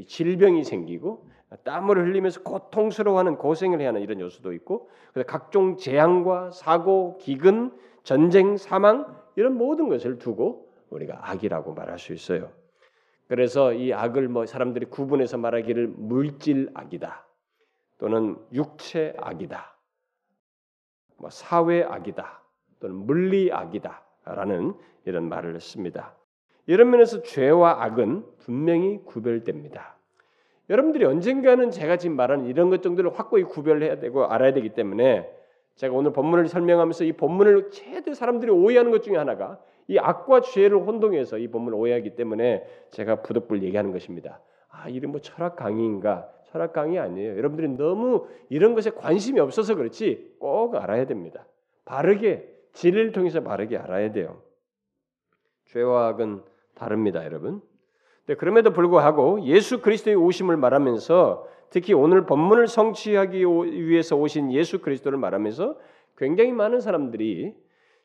질병이 0.06 0.64
생기고 0.64 1.26
땀을 1.64 1.98
흘리면서 1.98 2.42
고통스러워하는 2.42 3.36
고생을 3.36 3.80
해야 3.80 3.88
하는 3.88 4.02
이런 4.02 4.20
요소도 4.20 4.52
있고 4.54 4.90
각종 5.26 5.76
재앙과 5.76 6.50
사고, 6.50 7.16
기근, 7.18 7.72
전쟁, 8.02 8.56
사망 8.56 9.16
이런 9.36 9.56
모든 9.56 9.88
것을 9.88 10.18
두고 10.18 10.72
우리가 10.90 11.30
악이라고 11.30 11.74
말할 11.74 11.98
수 11.98 12.12
있어요. 12.12 12.50
그래서 13.28 13.74
이 13.74 13.92
악을 13.92 14.28
뭐 14.28 14.46
사람들이 14.46 14.86
구분해서 14.86 15.36
말하기를 15.36 15.88
물질 15.88 16.70
악이다. 16.72 17.26
또는 17.98 18.38
육체 18.52 19.14
악이다. 19.18 19.76
뭐 21.18 21.28
사회 21.30 21.82
악이다. 21.82 22.42
또는 22.80 22.96
물리 22.96 23.52
악이다 23.52 24.02
라는 24.34 24.74
이런 25.04 25.28
말을 25.28 25.54
했습니다. 25.54 26.14
이런 26.66 26.90
면에서 26.90 27.22
죄와 27.22 27.82
악은 27.84 28.24
분명히 28.38 29.00
구별됩니다. 29.04 29.96
여러분들이 30.70 31.04
언젠가는 31.06 31.70
제가 31.70 31.96
지금 31.96 32.16
말하는 32.16 32.46
이런 32.46 32.68
것 32.68 32.82
정도를 32.82 33.18
확고히 33.18 33.42
구별해야 33.44 34.00
되고 34.00 34.26
알아야 34.26 34.52
되기 34.52 34.70
때문에 34.70 35.30
제가 35.76 35.94
오늘 35.94 36.12
본문을 36.12 36.48
설명하면서 36.48 37.04
이 37.04 37.12
본문을 37.12 37.70
최대 37.70 38.12
사람들이 38.12 38.50
오해하는 38.50 38.90
것 38.90 39.02
중에 39.02 39.16
하나가 39.16 39.58
이 39.86 39.96
악과 39.96 40.42
죄를 40.42 40.78
혼동해서 40.78 41.38
이 41.38 41.48
본문을 41.48 41.78
오해하기 41.78 42.16
때문에 42.16 42.66
제가 42.90 43.22
부득불 43.22 43.62
얘기하는 43.62 43.92
것입니다. 43.92 44.40
아, 44.68 44.88
이런 44.88 45.12
뭐 45.12 45.20
철학 45.20 45.56
강의인가? 45.56 46.28
철학 46.50 46.72
강의 46.72 46.98
아니에요. 46.98 47.36
여러분들이 47.38 47.68
너무 47.68 48.26
이런 48.50 48.74
것에 48.74 48.90
관심이 48.90 49.40
없어서 49.40 49.74
그렇지 49.74 50.34
꼭 50.38 50.74
알아야 50.74 51.06
됩니다. 51.06 51.46
바르게 51.84 52.57
진리를 52.72 53.12
통해서 53.12 53.42
바르게 53.42 53.76
알아야 53.76 54.12
돼요. 54.12 54.42
죄와 55.66 56.08
악은 56.08 56.42
다릅니다, 56.74 57.24
여러분. 57.24 57.60
네, 58.26 58.34
그럼에도 58.34 58.72
불구하고 58.72 59.42
예수 59.44 59.80
그리스도의 59.80 60.16
오심을 60.16 60.56
말하면서 60.56 61.46
특히 61.70 61.92
오늘 61.92 62.26
본문을 62.26 62.66
성취하기 62.66 63.44
위해서 63.44 64.16
오신 64.16 64.52
예수 64.52 64.80
그리스도를 64.80 65.18
말하면서 65.18 65.78
굉장히 66.16 66.52
많은 66.52 66.80
사람들이 66.80 67.54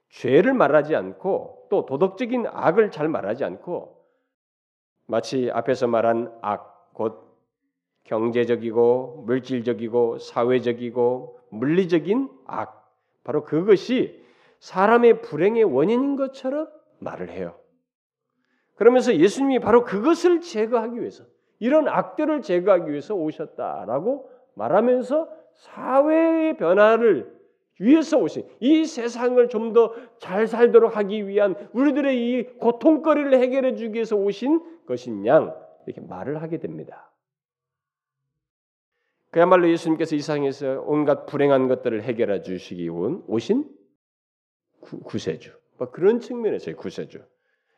죄를 0.10 0.54
말하지 0.54 0.96
않고 0.96 1.68
또 1.70 1.86
도덕적인 1.86 2.46
악을 2.48 2.92
잘 2.92 3.08
말하지 3.08 3.44
않고 3.44 4.04
마치 5.08 5.50
앞에서 5.52 5.88
말한 5.88 6.32
악, 6.42 6.94
곧 6.94 7.34
경제적이고 8.04 9.24
물질적이고 9.26 10.20
사회적이고 10.20 11.40
물리적인 11.50 12.30
악, 12.46 12.94
바로 13.24 13.44
그것이 13.44 14.23
사람의 14.64 15.22
불행의 15.24 15.66
원인인 15.66 16.16
것처럼 16.16 16.70
말을 17.00 17.30
해요. 17.30 17.60
그러면서 18.76 19.14
예수님이 19.14 19.60
바로 19.60 19.84
그것을 19.84 20.40
제거하기 20.40 21.02
위해서 21.02 21.26
이런 21.60 21.90
악들을 21.90 22.42
제거하기 22.42 22.90
위해서 22.90 23.14
오셨다라고 23.14 24.30
말하면서 24.56 25.30
사회의 25.54 26.56
변화를 26.56 27.38
위해서 27.80 28.18
오신 28.18 28.48
이 28.62 28.86
세상을 28.86 29.50
좀 29.50 29.74
더 29.74 29.94
잘 30.20 30.48
살도록 30.48 30.96
하기 30.96 31.28
위한 31.28 31.56
우리들의 31.74 32.18
이 32.18 32.44
고통거리를 32.60 33.34
해결해 33.34 33.76
주기 33.76 33.96
위해서 33.96 34.16
오신 34.16 34.86
것인 34.86 35.26
양 35.26 35.54
이렇게 35.86 36.00
말을 36.00 36.42
하게 36.42 36.60
됩니다. 36.60 37.12
그야말로 39.30 39.68
예수님께서 39.70 40.16
이 40.16 40.20
세상에서 40.20 40.84
온갖 40.86 41.26
불행한 41.26 41.68
것들을 41.68 42.04
해결해 42.04 42.44
주시기 42.44 42.88
온 42.88 43.26
오신 43.28 43.83
구, 44.84 45.18
세주 45.18 45.52
뭐 45.78 45.92
그런 45.92 46.20
측면에서의 46.20 46.76
구세주. 46.76 47.24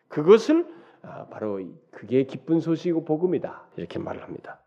그것을 0.07 0.67
아, 1.01 1.27
바로 1.27 1.61
그게 1.91 2.23
기쁜 2.23 2.59
소식이고 2.59 3.05
복음이다 3.05 3.69
이렇게 3.77 3.99
말을 3.99 4.23
합니다. 4.23 4.61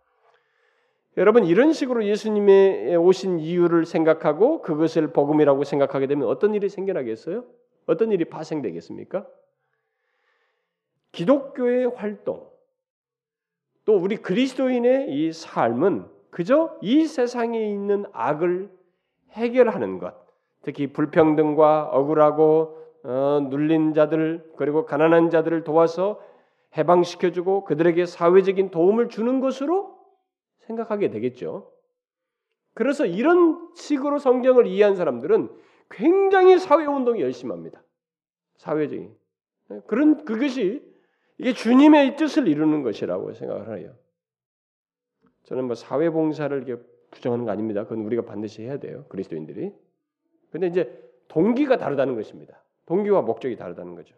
여러분 1.17 1.45
이런 1.45 1.73
식으로 1.73 2.05
예수님의 2.05 2.97
오신 2.97 3.41
이유를 3.41 3.87
생각하고 3.87 4.63
그것을 4.63 5.13
복음이라고 5.13 5.65
생각하게 5.65 6.07
되면 6.07 6.29
어떤 6.29 6.55
일이 6.55 6.69
생겨나겠어요? 6.69 7.45
어떤 7.87 8.13
일이 8.13 8.25
파생되겠습니까? 8.25 9.27
기독교의 11.11 11.87
활동 11.87 12.49
또 13.85 13.97
우리 13.97 14.17
그리스도인의 14.17 15.11
이 15.11 15.33
삶은 15.33 16.07
그저 16.31 16.79
이 16.83 17.07
세상에 17.07 17.69
있는 17.69 18.05
악을 18.13 18.71
해결하는 19.31 19.99
것, 19.99 20.15
특히 20.63 20.89
불평등과 20.93 21.91
억울하고 21.93 22.79
어, 23.05 23.41
눌린 23.49 23.95
자들 23.95 24.53
그리고 24.57 24.85
가난한 24.85 25.31
자들을 25.31 25.65
도와서 25.65 26.21
해방시켜주고 26.77 27.65
그들에게 27.65 28.05
사회적인 28.07 28.71
도움을 28.71 29.09
주는 29.09 29.41
것으로 29.41 29.97
생각하게 30.61 31.11
되겠죠. 31.11 31.71
그래서 32.75 33.07
이런 33.07 33.71
식으로 33.75 34.19
성경을 34.19 34.67
이해한 34.67 34.95
사람들은 34.95 35.51
굉장히 35.91 36.59
사회운동에 36.59 37.21
열심 37.21 37.51
합니다. 37.51 37.83
사회적인. 38.57 39.17
그런, 39.87 40.25
그것이 40.25 40.87
이게 41.39 41.53
주님의 41.53 42.17
뜻을 42.17 42.47
이루는 42.47 42.83
것이라고 42.83 43.33
생각을 43.33 43.79
해요. 43.79 43.95
저는 45.45 45.65
뭐 45.65 45.75
사회봉사를 45.75 46.69
이렇게 46.69 46.83
부정하는 47.11 47.47
거 47.47 47.51
아닙니다. 47.51 47.85
그건 47.85 48.05
우리가 48.05 48.23
반드시 48.23 48.63
해야 48.63 48.79
돼요. 48.79 49.07
그리스도인들이. 49.09 49.73
근데 50.51 50.67
이제 50.67 51.09
동기가 51.29 51.77
다르다는 51.77 52.15
것입니다. 52.15 52.63
동기와 52.87 53.23
목적이 53.23 53.57
다르다는 53.57 53.95
거죠. 53.95 54.15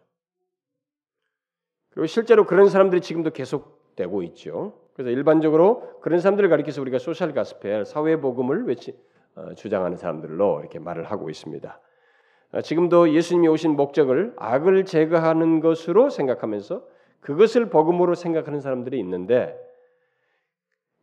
그리고 1.89 2.07
실제로 2.07 2.45
그런 2.45 2.69
사람들이 2.69 3.01
지금도 3.01 3.31
계속되고 3.31 4.23
있죠. 4.23 4.79
그래서 4.93 5.11
일반적으로 5.11 5.99
그런 6.01 6.19
사람들을 6.19 6.49
가리켜서 6.49 6.81
우리가 6.81 6.99
소셜 6.99 7.33
가스펠, 7.33 7.85
사회 7.85 8.17
복음을 8.19 8.65
외치 8.65 8.97
어, 9.35 9.53
주장하는 9.55 9.97
사람들로 9.97 10.59
이렇게 10.61 10.79
말을 10.79 11.05
하고 11.05 11.29
있습니다. 11.29 11.79
어, 12.53 12.61
지금도 12.61 13.13
예수님이 13.13 13.47
오신 13.49 13.75
목적을 13.75 14.33
악을 14.37 14.85
제거하는 14.85 15.59
것으로 15.59 16.09
생각하면서 16.09 16.85
그것을 17.21 17.69
복음으로 17.69 18.15
생각하는 18.15 18.59
사람들이 18.59 18.99
있는데 18.99 19.57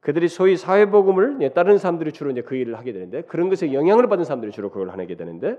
그들이 0.00 0.28
소위 0.28 0.56
사회 0.56 0.86
복음을 0.86 1.50
다른 1.54 1.78
사람들이 1.78 2.12
주로 2.12 2.30
이제 2.30 2.42
그 2.42 2.54
일을 2.54 2.78
하게 2.78 2.92
되는데 2.92 3.22
그런 3.22 3.48
것에 3.48 3.72
영향을 3.72 4.08
받은 4.08 4.24
사람들이 4.24 4.52
주로 4.52 4.70
그걸 4.70 4.90
하게 4.90 5.16
되는데 5.16 5.58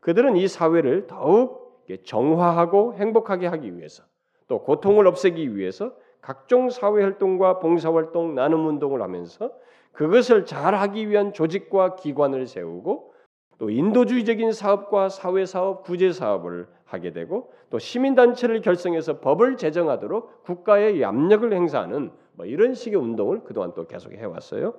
그들은 0.00 0.36
이 0.36 0.46
사회를 0.48 1.06
더욱 1.06 1.84
정화하고 2.04 2.94
행복하게 2.94 3.46
하기 3.46 3.76
위해서 3.76 4.04
또 4.46 4.62
고통을 4.62 5.06
없애기 5.06 5.56
위해서 5.56 5.94
각종 6.20 6.70
사회 6.70 7.02
활동과 7.02 7.58
봉사 7.58 7.92
활동, 7.92 8.34
나눔 8.34 8.66
운동을 8.66 9.02
하면서 9.02 9.50
그것을 9.92 10.44
잘 10.44 10.74
하기 10.74 11.08
위한 11.08 11.32
조직과 11.32 11.96
기관을 11.96 12.46
세우고 12.46 13.12
또 13.58 13.70
인도주의적인 13.70 14.52
사업과 14.52 15.08
사회 15.08 15.46
사업, 15.46 15.84
구제 15.84 16.12
사업을 16.12 16.66
하게 16.84 17.12
되고 17.12 17.52
또 17.70 17.78
시민 17.78 18.14
단체를 18.14 18.60
결성해서 18.60 19.20
법을 19.20 19.56
제정하도록 19.56 20.44
국가의 20.44 21.04
압력을 21.04 21.52
행사하는 21.52 22.10
뭐 22.34 22.46
이런 22.46 22.74
식의 22.74 22.98
운동을 22.98 23.44
그동안 23.44 23.72
또 23.74 23.86
계속 23.86 24.12
해왔어요. 24.12 24.74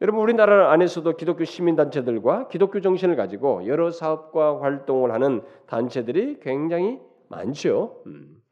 여러분 0.00 0.22
우리나라 0.22 0.72
안에서도 0.72 1.16
기독교 1.16 1.44
시민 1.44 1.76
단체들과 1.76 2.48
기독교 2.48 2.80
정신을 2.80 3.16
가지고 3.16 3.66
여러 3.66 3.90
사업과 3.90 4.60
활동을 4.60 5.12
하는 5.12 5.42
단체들이 5.66 6.40
굉장히 6.40 7.00
많죠. 7.28 8.02
음. 8.06 8.42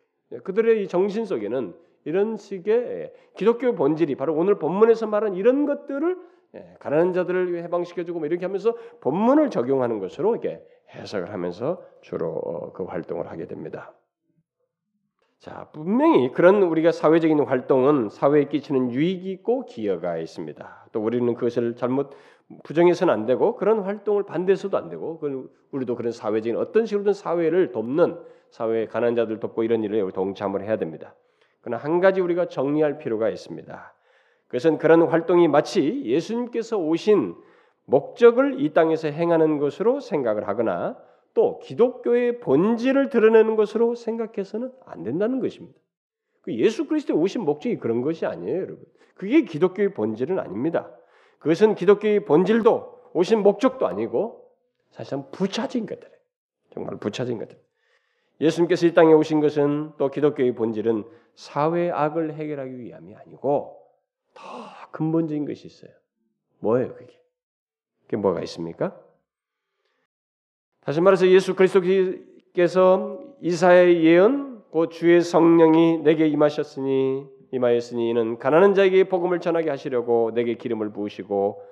그들의 0.44 0.82
이 0.82 0.88
정신 0.88 1.24
속에는 1.24 1.74
이런 2.04 2.36
식의 2.36 3.12
기독교 3.36 3.74
본질이 3.74 4.14
바로 4.14 4.34
오늘 4.34 4.58
본문에서 4.58 5.06
말한 5.06 5.34
이런 5.34 5.66
것들을 5.66 6.16
예, 6.54 6.76
가난한 6.80 7.12
자들을 7.12 7.62
해방시켜주고 7.64 8.18
뭐 8.18 8.26
이렇게 8.26 8.44
하면서 8.44 8.76
본문을 9.00 9.50
적용하는 9.50 10.00
것으로 10.00 10.32
이렇게 10.32 10.62
해석을 10.94 11.32
하면서 11.32 11.82
주로 12.02 12.32
어, 12.32 12.72
그 12.72 12.84
활동을 12.84 13.30
하게 13.30 13.46
됩니다. 13.46 13.94
자, 15.42 15.66
분명히 15.72 16.30
그런 16.30 16.62
우리가 16.62 16.92
사회적인 16.92 17.40
활동은 17.40 18.10
사회에 18.10 18.44
끼치는 18.44 18.92
유익이 18.92 19.28
있고 19.32 19.66
기여가 19.66 20.18
있습니다. 20.18 20.86
또 20.92 21.00
우리는 21.02 21.34
그것을 21.34 21.74
잘못 21.74 22.12
부정해서는 22.62 23.12
안 23.12 23.26
되고 23.26 23.56
그런 23.56 23.80
활동을 23.80 24.22
반대해서도 24.22 24.76
안 24.76 24.88
되고 24.88 25.20
우리도 25.72 25.96
그런 25.96 26.12
사회적인 26.12 26.56
어떤 26.56 26.86
식으로든 26.86 27.12
사회를 27.12 27.72
돕는 27.72 28.20
사회 28.50 28.86
가난한 28.86 29.16
자들 29.16 29.40
돕고 29.40 29.64
이런 29.64 29.82
일에 29.82 30.00
동참을 30.12 30.62
해야 30.62 30.76
됩니다. 30.76 31.16
그러나 31.60 31.82
한 31.82 31.98
가지 31.98 32.20
우리가 32.20 32.46
정리할 32.46 32.98
필요가 32.98 33.28
있습니다. 33.28 33.94
그것은 34.46 34.78
그런 34.78 35.02
활동이 35.02 35.48
마치 35.48 36.04
예수님께서 36.04 36.78
오신 36.78 37.34
목적을 37.86 38.60
이 38.60 38.72
땅에서 38.72 39.08
행하는 39.08 39.58
것으로 39.58 39.98
생각을 39.98 40.46
하거나 40.46 40.96
또 41.34 41.58
기독교의 41.60 42.40
본질을 42.40 43.08
드러내는 43.08 43.56
것으로 43.56 43.94
생각해서는 43.94 44.72
안 44.84 45.02
된다는 45.02 45.40
것입니다. 45.40 45.78
그 46.42 46.54
예수 46.56 46.86
그리스도의 46.86 47.18
오신 47.18 47.42
목적이 47.42 47.78
그런 47.78 48.02
것이 48.02 48.26
아니에요, 48.26 48.56
여러분. 48.56 48.84
그게 49.14 49.42
기독교의 49.42 49.94
본질은 49.94 50.38
아닙니다. 50.38 50.90
그것은 51.38 51.74
기독교의 51.74 52.24
본질도 52.24 53.10
오신 53.14 53.42
목적도 53.42 53.86
아니고 53.86 54.48
사실상 54.90 55.30
부차진 55.30 55.86
것들이에요. 55.86 56.16
정말 56.70 56.96
부차진 56.96 57.38
것들. 57.38 57.58
예수님께서 58.40 58.86
이 58.86 58.94
땅에 58.94 59.12
오신 59.12 59.40
것은 59.40 59.92
또 59.98 60.10
기독교의 60.10 60.54
본질은 60.54 61.04
사회 61.34 61.90
악을 61.90 62.34
해결하기 62.34 62.78
위함이 62.78 63.14
아니고 63.14 63.80
더 64.34 64.42
근본적인 64.90 65.46
것이 65.46 65.66
있어요. 65.66 65.92
뭐예요, 66.58 66.94
그게? 66.94 67.20
그게 68.04 68.16
뭐가 68.16 68.40
있습니까? 68.42 68.98
다시 70.84 71.00
말해서 71.00 71.28
예수 71.28 71.54
그리스도께서 71.54 73.20
이사의 73.40 74.04
예언, 74.04 74.62
곧 74.70 74.90
주의 74.90 75.20
성령이 75.20 75.98
내게 75.98 76.26
임하셨으니 76.26 77.24
임하였으니 77.52 78.10
이는 78.10 78.38
가난한 78.38 78.74
자에게 78.74 79.04
복음을 79.04 79.38
전하게 79.38 79.70
하시려고 79.70 80.32
내게 80.34 80.54
기름을 80.54 80.90
부으시고 80.92 81.62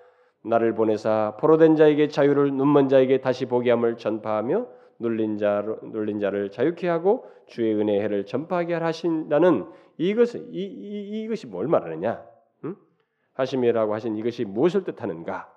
나를 0.42 0.74
보내사 0.74 1.36
포로된 1.40 1.74
자에게 1.76 2.08
자유를 2.08 2.52
눈먼 2.52 2.88
자에게 2.88 3.20
다시 3.20 3.46
보게 3.46 3.70
함을 3.70 3.96
전파하며 3.96 4.66
눌린 4.98 5.38
자 5.38 5.64
눌린 5.82 6.20
자를 6.20 6.50
자유케 6.50 6.86
하고 6.86 7.24
주의 7.46 7.74
은혜의 7.74 8.00
해를 8.02 8.26
전파하게 8.26 8.74
하신다는 8.74 9.66
이것은 9.96 10.48
이, 10.52 10.62
이 10.62 11.22
이것이 11.22 11.46
뭘 11.46 11.66
말하느냐? 11.66 12.22
응? 12.64 12.76
하심이라고 13.32 13.94
하신 13.94 14.16
이것이 14.16 14.44
무엇을 14.44 14.84
뜻하는가? 14.84 15.49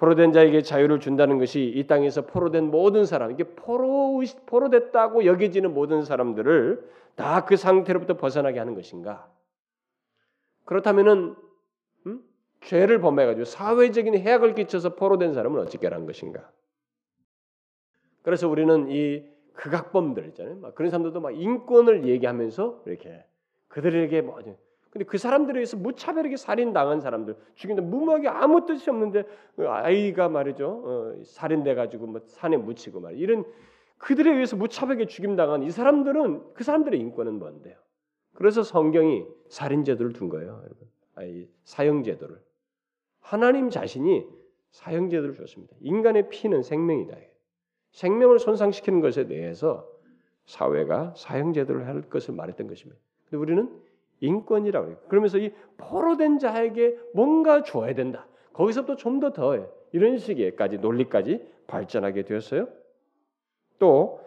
포로된 0.00 0.32
자에게 0.32 0.62
자유를 0.62 0.98
준다는 0.98 1.36
것이 1.38 1.62
이 1.62 1.86
땅에서 1.86 2.24
포로된 2.24 2.70
모든 2.70 3.04
사람, 3.04 3.32
이게 3.32 3.44
포로 3.44 4.22
포로됐다고 4.46 5.26
여겨지는 5.26 5.74
모든 5.74 6.04
사람들을 6.04 6.90
다 7.16 7.44
그 7.44 7.56
상태로부터 7.56 8.16
벗어나게 8.16 8.58
하는 8.58 8.74
것인가? 8.74 9.30
그렇다면은 10.64 11.36
음? 12.06 12.22
죄를 12.62 13.02
범해가지고 13.02 13.44
사회적인 13.44 14.16
해악을 14.16 14.54
끼쳐서 14.54 14.94
포로된 14.94 15.34
사람은 15.34 15.58
하는 15.68 16.06
것인가? 16.06 16.50
그래서 18.22 18.48
우리는 18.48 18.88
이 18.88 19.22
극악범들 19.52 20.28
있잖아요. 20.28 20.56
막 20.56 20.74
그런 20.74 20.90
사람들도 20.90 21.20
막 21.20 21.32
인권을 21.32 22.06
얘기하면서 22.06 22.84
이렇게 22.86 23.22
그들에게 23.68 24.22
뭐 24.22 24.38
근데 24.90 25.04
그 25.04 25.18
사람들에 25.18 25.58
의해서 25.58 25.76
무차별하게 25.76 26.36
살인 26.36 26.72
당한 26.72 27.00
사람들 27.00 27.36
죽인다 27.54 27.82
무모하게 27.82 28.28
아무 28.28 28.66
뜻이 28.66 28.90
없는데 28.90 29.24
아이가 29.58 30.28
말이죠 30.28 30.82
어, 30.84 31.22
살인돼 31.24 31.74
가지고 31.74 32.06
뭐 32.06 32.20
산에 32.26 32.56
묻히고 32.56 33.00
말 33.00 33.16
이런 33.16 33.44
그들에 34.00 34.32
의해서 34.32 34.56
무차별하게 34.56 35.06
죽임 35.06 35.36
당한 35.36 35.62
이 35.62 35.70
사람들은 35.70 36.54
그 36.54 36.64
사람들의 36.64 36.98
인권은 36.98 37.38
뭔데요? 37.38 37.76
그래서 38.34 38.62
성경이 38.62 39.26
살인 39.48 39.84
제도를 39.84 40.14
둔 40.14 40.30
거예요, 40.30 40.62
여러분. 40.64 40.88
아이 41.14 41.46
사형 41.64 42.02
제도를 42.02 42.40
하나님 43.20 43.68
자신이 43.68 44.26
사형 44.70 45.10
제도를 45.10 45.34
줬습니다. 45.34 45.76
인간의 45.80 46.30
피는 46.30 46.62
생명이다. 46.62 47.14
생명을 47.92 48.38
손상시키는 48.38 49.00
것에 49.00 49.26
대해서 49.26 49.86
사회가 50.46 51.12
사형 51.16 51.52
제도를 51.52 51.86
할 51.86 52.00
것을 52.02 52.34
말했던 52.34 52.68
것입니다. 52.68 52.98
근데 53.24 53.36
우리는 53.36 53.82
인권이라고 54.20 54.88
해요. 54.88 54.96
그러면서 55.08 55.38
이 55.38 55.52
포로된 55.76 56.38
자에게 56.38 56.96
뭔가 57.14 57.62
줘야 57.62 57.94
된다. 57.94 58.26
거기서부터 58.52 58.96
좀 58.96 59.20
더 59.20 59.32
더해. 59.32 59.64
이런 59.92 60.18
식의까지 60.18 60.78
논리까지 60.78 61.44
발전하게 61.66 62.24
되었어요. 62.24 62.68
또 63.78 64.20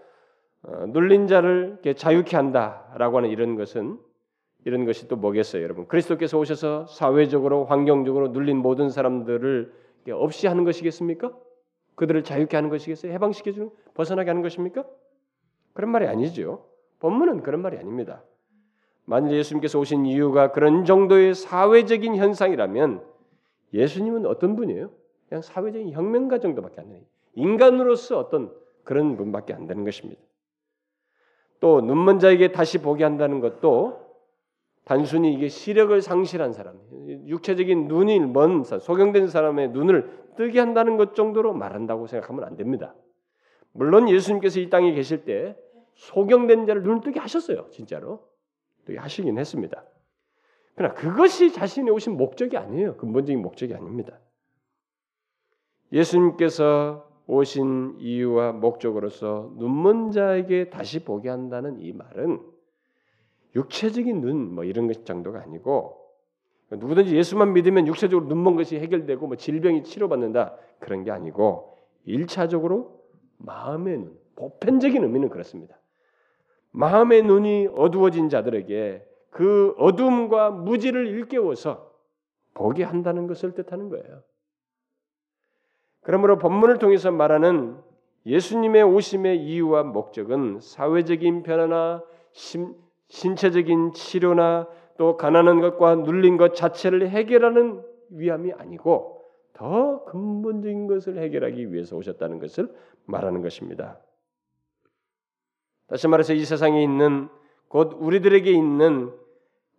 어, 0.63 0.85
눌린 0.87 1.27
자를 1.27 1.79
자유케 1.95 2.35
한다라고 2.35 3.17
하는 3.17 3.29
이런 3.29 3.55
것은 3.55 3.97
이런 4.65 4.85
것이 4.85 5.07
또 5.09 5.17
뭐겠어요, 5.17 5.61
여러분? 5.61 5.87
그리스도께서 5.87 6.39
오셔서 6.39 6.85
사회적으로 6.85 7.65
환경적으로 7.65 8.29
눌린 8.29 8.57
모든 8.57 8.89
사람들을 8.89 9.73
없이 10.11 10.47
하는 10.47 10.63
것이겠습니까? 10.63 11.33
그들을 11.95 12.23
자유케 12.23 12.55
하는 12.55 12.69
것이겠어요? 12.69 13.11
해방시켜 13.11 13.51
주는 13.51 13.69
벗어나게 13.93 14.29
하는 14.29 14.41
것입니까? 14.41 14.85
그런 15.73 15.91
말이 15.91 16.07
아니죠. 16.07 16.65
본문은 16.99 17.43
그런 17.43 17.61
말이 17.61 17.77
아닙니다. 17.77 18.23
만일 19.05 19.37
예수님께서 19.37 19.79
오신 19.79 20.05
이유가 20.05 20.51
그런 20.51 20.85
정도의 20.85 21.35
사회적인 21.35 22.15
현상이라면 22.15 23.03
예수님은 23.73 24.25
어떤 24.25 24.55
분이에요? 24.55 24.91
그냥 25.27 25.41
사회적인 25.41 25.91
혁명가 25.91 26.39
정도밖에 26.39 26.81
안 26.81 26.89
돼요. 26.89 27.01
인간으로서 27.35 28.19
어떤 28.19 28.53
그런 28.83 29.17
분밖에 29.17 29.53
안 29.53 29.67
되는 29.67 29.83
것입니다. 29.83 30.21
또 31.59 31.81
눈먼 31.81 32.19
자에게 32.19 32.51
다시 32.51 32.77
보게 32.77 33.03
한다는 33.03 33.39
것도 33.39 34.03
단순히 34.85 35.33
이게 35.33 35.47
시력을 35.47 36.01
상실한 36.01 36.51
사람, 36.51 36.77
육체적인 37.25 37.87
눈이 37.87 38.19
먼 38.19 38.63
소경된 38.63 39.27
사람의 39.27 39.69
눈을 39.69 40.23
뜨게 40.35 40.59
한다는 40.59 40.97
것 40.97 41.15
정도로 41.15 41.53
말한다고 41.53 42.07
생각하면 42.07 42.43
안 42.43 42.57
됩니다. 42.57 42.93
물론 43.71 44.09
예수님께서 44.09 44.59
이 44.59 44.69
땅에 44.69 44.93
계실 44.93 45.23
때 45.23 45.55
소경된 45.93 46.65
자를 46.65 46.83
눈을 46.83 47.01
뜨게 47.01 47.19
하셨어요, 47.19 47.69
진짜로. 47.69 48.32
또 48.85 48.97
하시긴 48.97 49.37
했습니다. 49.37 49.83
그러나 50.75 50.93
그것이 50.93 51.51
자신이 51.53 51.89
오신 51.91 52.17
목적이 52.17 52.57
아니에요. 52.57 52.97
근본적인 52.97 53.41
목적이 53.41 53.75
아닙니다. 53.75 54.19
예수님께서 55.91 57.07
오신 57.27 57.97
이유와 57.99 58.53
목적으로서 58.53 59.53
눈먼 59.57 60.11
자에게 60.11 60.69
다시 60.69 61.03
보게 61.05 61.29
한다는 61.29 61.79
이 61.79 61.93
말은 61.93 62.41
육체적인 63.55 64.21
눈 64.21 64.55
뭐 64.55 64.63
이런 64.63 64.87
것 64.87 65.05
정도가 65.05 65.41
아니고 65.41 65.99
누구든지 66.71 67.15
예수만 67.15 67.53
믿으면 67.53 67.87
육체적으로 67.87 68.27
눈먼 68.27 68.55
것이 68.55 68.79
해결되고 68.79 69.27
뭐 69.27 69.37
질병이 69.37 69.83
치료받는다 69.83 70.57
그런 70.79 71.03
게 71.03 71.11
아니고 71.11 71.77
일차적으로 72.05 72.99
마음의 73.37 73.97
눈 73.99 74.19
보편적인 74.35 75.03
의미는 75.03 75.29
그렇습니다. 75.29 75.77
마음의 76.73 77.23
눈이 77.23 77.69
어두워진 77.75 78.29
자들에게 78.29 79.05
그 79.29 79.73
어둠과 79.77 80.51
무지를 80.51 81.07
일깨워서 81.07 81.91
보게 82.53 82.83
한다는 82.83 83.27
것을 83.27 83.53
뜻하는 83.53 83.89
거예요. 83.89 84.21
그러므로 86.01 86.37
본문을 86.37 86.77
통해서 86.77 87.11
말하는 87.11 87.77
예수님의 88.25 88.83
오심의 88.83 89.43
이유와 89.43 89.83
목적은 89.83 90.59
사회적인 90.61 91.43
변화나 91.43 92.03
심, 92.31 92.75
신체적인 93.07 93.93
치료나 93.93 94.67
또 94.97 95.17
가난한 95.17 95.61
것과 95.61 95.95
눌린 95.95 96.37
것 96.37 96.55
자체를 96.55 97.09
해결하는 97.09 97.83
위함이 98.09 98.53
아니고 98.53 99.21
더 99.53 100.03
근본적인 100.05 100.87
것을 100.87 101.17
해결하기 101.17 101.71
위해서 101.71 101.95
오셨다는 101.95 102.39
것을 102.39 102.73
말하는 103.05 103.41
것입니다. 103.41 103.99
다시 105.87 106.07
말해서 106.07 106.33
이 106.33 106.45
세상에 106.45 106.83
있는 106.83 107.29
곧 107.67 107.97
우리들에게 107.99 108.49
있는 108.51 109.11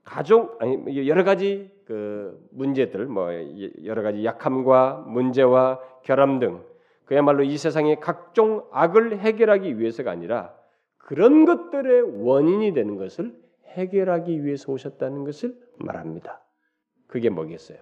가족 0.05 0.61
아니 0.61 1.09
여러 1.09 1.25
가지 1.25 1.71
그 1.87 2.39
문제들 2.51 3.07
뭐 3.07 3.31
여러 3.85 4.03
가지 4.03 4.25
약함과 4.25 5.05
문제와 5.07 5.81
결함 6.03 6.39
등 6.39 6.63
그야말로 7.05 7.43
이 7.43 7.57
세상의 7.57 8.01
각종 8.01 8.65
악을 8.73 9.19
해결하기 9.19 9.79
위해서가 9.79 10.11
아니라 10.11 10.55
그런 10.99 11.45
것들의 11.45 12.25
원인이 12.25 12.73
되는 12.73 12.97
것을 12.97 13.35
해결하기 13.67 14.45
위해서 14.45 14.73
오셨다는 14.73 15.25
것을 15.25 15.55
말합니다. 15.79 16.41
그게 17.07 17.29
뭐겠어요? 17.29 17.79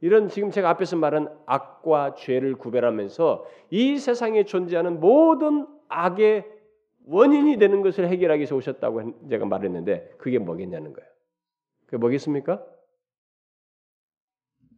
이런 0.00 0.28
지금 0.28 0.50
제가 0.50 0.68
앞에서 0.70 0.96
말한 0.96 1.28
악과 1.46 2.14
죄를 2.14 2.56
구별하면서 2.56 3.46
이 3.70 3.98
세상에 3.98 4.44
존재하는 4.44 5.00
모든 5.00 5.66
악의 5.88 6.44
원인이 7.06 7.56
되는 7.58 7.82
것을 7.82 8.08
해결하기 8.08 8.40
위해서 8.40 8.56
오셨다고 8.56 9.28
제가 9.28 9.46
말했는데 9.46 10.14
그게 10.18 10.38
뭐겠냐는 10.38 10.92
거예요. 10.92 11.08
그게 11.86 11.96
뭐겠습니까? 11.96 12.64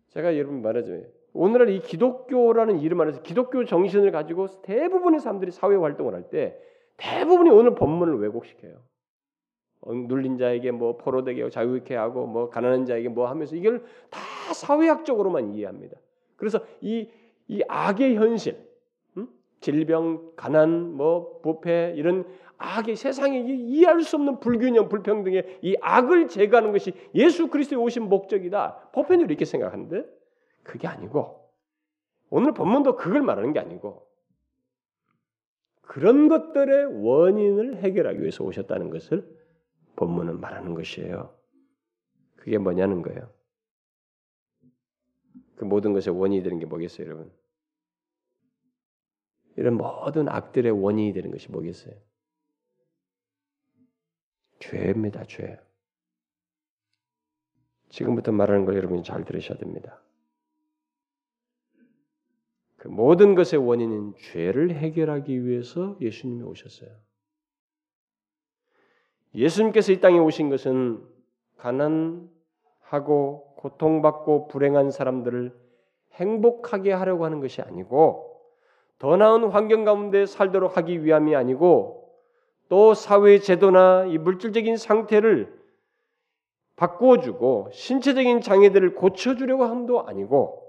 제가 0.08 0.36
여러분 0.36 0.62
말하죠. 0.62 1.02
오늘날 1.32 1.70
이 1.70 1.80
기독교라는 1.80 2.80
이름 2.80 3.00
안에서 3.00 3.22
기독교 3.22 3.64
정신을 3.64 4.12
가지고 4.12 4.46
대부분의 4.62 5.20
사람들이 5.20 5.50
사회 5.50 5.74
활동을 5.74 6.14
할 6.14 6.30
때 6.30 6.56
대부분이 6.96 7.50
오늘 7.50 7.74
본문을 7.74 8.20
왜곡시켜요. 8.20 8.80
어, 9.80 9.92
눌린 9.92 10.38
자에게 10.38 10.70
뭐 10.70 10.96
포로되게 10.96 11.50
자유케 11.50 11.94
하고 11.94 12.26
뭐 12.26 12.48
가난한 12.48 12.86
자에게 12.86 13.08
뭐 13.08 13.28
하면서 13.28 13.56
이걸 13.56 13.84
다 14.10 14.20
사회학적으로만 14.54 15.52
이해합니다. 15.52 15.96
그래서 16.36 16.64
이, 16.80 17.10
이 17.48 17.62
악의 17.68 18.16
현실, 18.16 18.54
음? 18.54 18.73
질병, 19.64 20.30
가난, 20.36 20.92
뭐 20.94 21.40
부패 21.40 21.94
이런 21.96 22.26
악의 22.58 22.96
세상에 22.96 23.40
이해할 23.40 24.02
수 24.02 24.16
없는 24.16 24.40
불균형, 24.40 24.90
불평등의 24.90 25.60
이 25.62 25.74
악을 25.80 26.28
제거하는 26.28 26.70
것이 26.70 26.92
예수 27.14 27.48
그리스도의 27.48 27.82
오신 27.82 28.10
목적이다. 28.10 28.90
보편적으로 28.92 29.30
이렇게 29.30 29.46
생각하는데 29.46 30.04
그게 30.62 30.86
아니고 30.86 31.48
오늘 32.28 32.52
본문도 32.52 32.96
그걸 32.96 33.22
말하는 33.22 33.54
게 33.54 33.58
아니고 33.58 34.06
그런 35.80 36.28
것들의 36.28 37.02
원인을 37.02 37.76
해결하기 37.76 38.20
위해서 38.20 38.44
오셨다는 38.44 38.90
것을 38.90 39.26
본문은 39.96 40.40
말하는 40.40 40.74
것이에요. 40.74 41.34
그게 42.36 42.58
뭐냐는 42.58 43.00
거예요. 43.00 43.30
그 45.56 45.64
모든 45.64 45.94
것의 45.94 46.14
원인이 46.18 46.42
되는 46.42 46.58
게 46.58 46.66
뭐겠어요, 46.66 47.06
여러분? 47.06 47.32
이런 49.56 49.74
모든 49.74 50.28
악들의 50.28 50.72
원인이 50.72 51.12
되는 51.12 51.30
것이 51.30 51.50
뭐겠어요? 51.50 51.94
죄입니다, 54.60 55.24
죄. 55.24 55.60
지금부터 57.90 58.32
말하는 58.32 58.64
걸 58.64 58.76
여러분이 58.76 59.04
잘 59.04 59.24
들으셔야 59.24 59.58
됩니다. 59.58 60.02
그 62.76 62.88
모든 62.88 63.34
것의 63.34 63.64
원인인 63.64 64.14
죄를 64.16 64.74
해결하기 64.74 65.46
위해서 65.46 65.96
예수님이 66.00 66.42
오셨어요. 66.42 66.90
예수님께서 69.34 69.92
이 69.92 70.00
땅에 70.00 70.18
오신 70.18 70.50
것은 70.50 71.02
가난하고 71.56 72.28
고통받고 73.56 74.48
불행한 74.48 74.90
사람들을 74.90 75.56
행복하게 76.12 76.92
하려고 76.92 77.24
하는 77.24 77.40
것이 77.40 77.62
아니고 77.62 78.33
더 78.98 79.16
나은 79.16 79.44
환경 79.50 79.84
가운데 79.84 80.26
살도록 80.26 80.76
하기 80.76 81.04
위함이 81.04 81.34
아니고 81.36 82.08
또 82.68 82.94
사회 82.94 83.38
제도나 83.38 84.06
이 84.06 84.18
물질적인 84.18 84.76
상태를 84.76 85.52
바꾸어주고 86.76 87.70
신체적인 87.72 88.40
장애들을 88.40 88.94
고쳐주려고 88.94 89.64
함도 89.64 90.06
아니고 90.06 90.62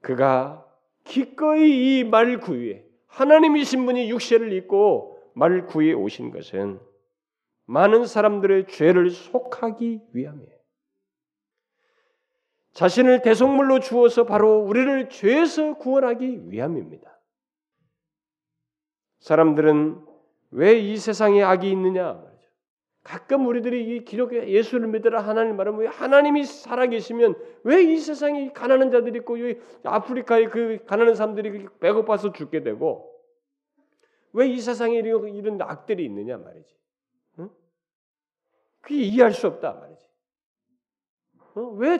그가 0.00 0.64
기꺼이 1.04 2.00
이 2.00 2.04
말 2.04 2.38
구유에 2.38 2.84
하나님이신 3.06 3.86
분이 3.86 4.10
육체를 4.10 4.52
입고 4.52 5.18
말 5.34 5.66
구유에 5.66 5.92
오신 5.92 6.30
것은 6.30 6.80
많은 7.66 8.06
사람들의 8.06 8.66
죄를 8.68 9.10
속하기 9.10 10.00
위함이에요. 10.12 10.57
자신을 12.72 13.22
대속물로 13.22 13.80
주어서 13.80 14.24
바로 14.24 14.58
우리를 14.60 15.08
죄에서 15.08 15.74
구원하기 15.74 16.50
위함입니다. 16.50 17.18
사람들은 19.20 20.06
왜 20.50 20.78
이 20.80 20.96
세상에 20.96 21.42
악이 21.42 21.70
있느냐 21.72 22.26
가끔 23.02 23.46
우리들이 23.46 23.96
이 23.96 24.04
기독교 24.04 24.36
예수를 24.46 24.88
믿으라 24.88 25.20
하나님 25.22 25.56
말하면 25.56 25.86
하나님이 25.88 26.44
살아계시면 26.44 27.34
왜 27.64 27.82
이 27.84 27.98
세상에 27.98 28.52
가난한 28.52 28.90
자들이 28.90 29.18
있고 29.20 29.36
아프리카에 29.82 30.44
그 30.46 30.78
가난한 30.86 31.14
사람들이 31.14 31.66
배고파서 31.80 32.32
죽게 32.32 32.62
되고 32.62 33.14
왜 34.32 34.48
이 34.48 34.60
세상에 34.60 34.98
이런 34.98 35.60
악들이 35.62 36.04
있느냐 36.04 36.36
말이지. 36.36 36.76
응? 37.40 37.50
그게 38.80 38.96
이해할 38.96 39.32
수 39.32 39.46
없다 39.46 39.72
말이지. 39.72 40.07
어? 41.58 41.70
왜 41.76 41.98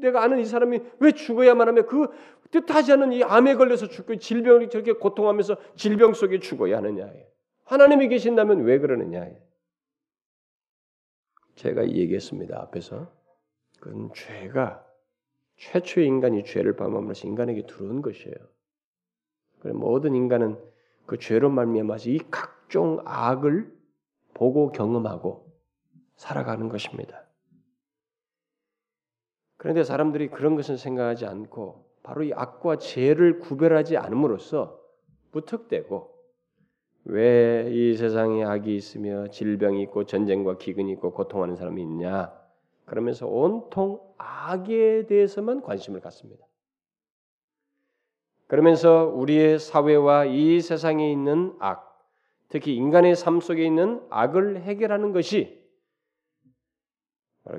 내가 0.00 0.22
아는 0.22 0.38
이 0.38 0.44
사람이 0.44 0.80
왜 1.00 1.12
죽어야만 1.12 1.68
하면 1.68 1.86
그 1.86 2.08
뜻하지 2.50 2.92
않은 2.92 3.12
이 3.12 3.22
암에 3.22 3.56
걸려서 3.56 3.88
죽고 3.88 4.16
질병을 4.16 4.68
저렇게 4.68 4.92
고통하면서 4.92 5.56
질병 5.74 6.12
속에 6.14 6.38
죽어야 6.38 6.78
하느냐. 6.78 7.10
하나님이 7.64 8.08
계신다면 8.08 8.62
왜 8.64 8.78
그러느냐. 8.78 9.28
제가 11.56 11.88
얘기했습니다. 11.88 12.60
앞에서. 12.60 13.10
그건 13.80 14.10
죄가 14.14 14.86
최초의 15.56 16.06
인간이 16.06 16.44
죄를 16.44 16.76
범함으로써 16.76 17.26
인간에게 17.26 17.66
들어온 17.66 18.02
것이에요. 18.02 18.36
그래 19.60 19.72
모든 19.72 20.14
인간은 20.14 20.58
그 21.06 21.18
죄로 21.18 21.50
말미암아서 21.50 22.10
이 22.10 22.20
각종 22.30 23.00
악을 23.04 23.72
보고 24.34 24.72
경험하고 24.72 25.52
살아가는 26.16 26.68
것입니다. 26.68 27.21
그런데 29.62 29.84
사람들이 29.84 30.26
그런 30.26 30.56
것은 30.56 30.76
생각하지 30.76 31.24
않고 31.24 31.84
바로 32.02 32.24
이 32.24 32.32
악과 32.34 32.78
죄를 32.78 33.38
구별하지 33.38 33.96
않음으로써 33.96 34.76
무턱대고 35.30 36.10
왜 37.04 37.68
이 37.70 37.94
세상에 37.94 38.42
악이 38.42 38.74
있으며 38.74 39.28
질병이 39.28 39.80
있고 39.82 40.02
전쟁과 40.04 40.58
기근이 40.58 40.90
있고 40.94 41.12
고통하는 41.12 41.54
사람이 41.54 41.80
있냐? 41.80 42.32
그러면서 42.86 43.28
온통 43.28 44.00
악에 44.18 45.06
대해서만 45.06 45.62
관심을 45.62 46.00
갖습니다. 46.00 46.44
그러면서 48.48 49.12
우리의 49.14 49.60
사회와 49.60 50.24
이 50.24 50.60
세상에 50.60 51.08
있는 51.12 51.54
악, 51.60 52.04
특히 52.48 52.74
인간의 52.74 53.14
삶 53.14 53.40
속에 53.40 53.64
있는 53.64 54.00
악을 54.10 54.62
해결하는 54.62 55.12
것이 55.12 55.61